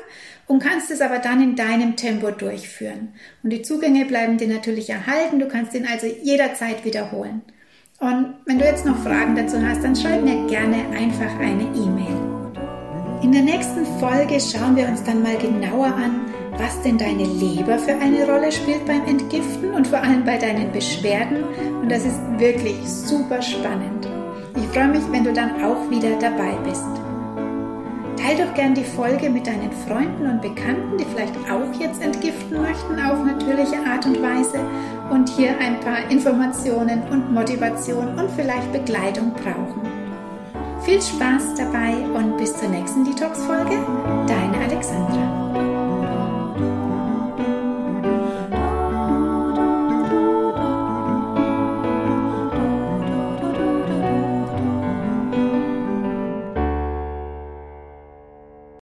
und 0.47 0.62
kannst 0.62 0.89
es 0.89 1.02
aber 1.02 1.19
dann 1.19 1.41
in 1.41 1.56
deinem 1.56 1.95
Tempo 1.95 2.32
durchführen. 2.32 3.13
Und 3.43 3.52
die 3.52 3.62
Zugänge 3.62 4.06
bleiben 4.06 4.39
dir 4.39 4.47
natürlich 4.47 4.89
erhalten. 4.89 5.38
Du 5.38 5.47
kannst 5.47 5.76
ihn 5.76 5.86
also 5.86 6.08
jederzeit 6.08 6.84
wiederholen. 6.84 7.43
Und 7.99 8.34
wenn 8.47 8.58
du 8.58 8.65
jetzt 8.65 8.88
noch 8.88 8.97
Fragen 9.04 9.36
dazu 9.36 9.62
hast, 9.62 9.84
dann 9.84 9.95
schreib 9.95 10.23
mir 10.23 10.47
gerne 10.47 10.89
einfach 10.97 11.39
eine 11.39 11.63
E-Mail. 11.76 13.21
In 13.21 13.32
der 13.32 13.43
nächsten 13.43 13.86
Folge 13.99 14.39
schauen 14.39 14.76
wir 14.76 14.88
uns 14.88 15.04
dann 15.04 15.21
mal 15.21 15.38
genauer 15.38 15.86
an, 15.86 16.34
was 16.57 16.81
denn 16.81 16.97
deine 16.97 17.25
Leber 17.25 17.77
für 17.77 17.93
eine 17.93 18.25
Rolle 18.25 18.51
spielt 18.51 18.85
beim 18.85 19.05
Entgiften 19.05 19.73
und 19.73 19.87
vor 19.87 19.99
allem 19.99 20.23
bei 20.23 20.37
deinen 20.37 20.71
Beschwerden. 20.71 21.43
Und 21.81 21.89
das 21.89 22.05
ist 22.05 22.19
wirklich 22.37 22.77
super 22.87 23.41
spannend. 23.41 24.07
Ich 24.55 24.67
freue 24.67 24.89
mich, 24.89 25.03
wenn 25.11 25.23
du 25.23 25.33
dann 25.33 25.63
auch 25.63 25.89
wieder 25.89 26.17
dabei 26.19 26.55
bist. 26.63 26.85
Teil 28.23 28.37
doch 28.37 28.53
gern 28.53 28.73
die 28.73 28.83
Folge 28.83 29.29
mit 29.29 29.47
deinen 29.47 29.71
Freunden 29.85 30.27
und 30.27 30.41
Bekannten, 30.41 30.97
die 30.97 31.05
vielleicht 31.05 31.35
auch 31.51 31.79
jetzt 31.79 32.01
entgiften 32.01 32.61
möchten 32.61 32.99
auf 32.99 33.23
natürliche 33.25 33.77
Art 33.85 34.05
und 34.05 34.21
Weise 34.21 34.59
und 35.09 35.27
hier 35.29 35.57
ein 35.59 35.79
paar 35.81 36.09
Informationen 36.09 37.01
und 37.11 37.33
Motivation 37.33 38.07
und 38.17 38.29
vielleicht 38.35 38.71
Begleitung 38.71 39.33
brauchen. 39.33 39.81
Viel 40.85 41.01
Spaß 41.01 41.55
dabei 41.57 41.95
und 42.13 42.37
bis 42.37 42.55
zur 42.55 42.69
nächsten 42.69 43.03
Detox-Folge. 43.03 43.77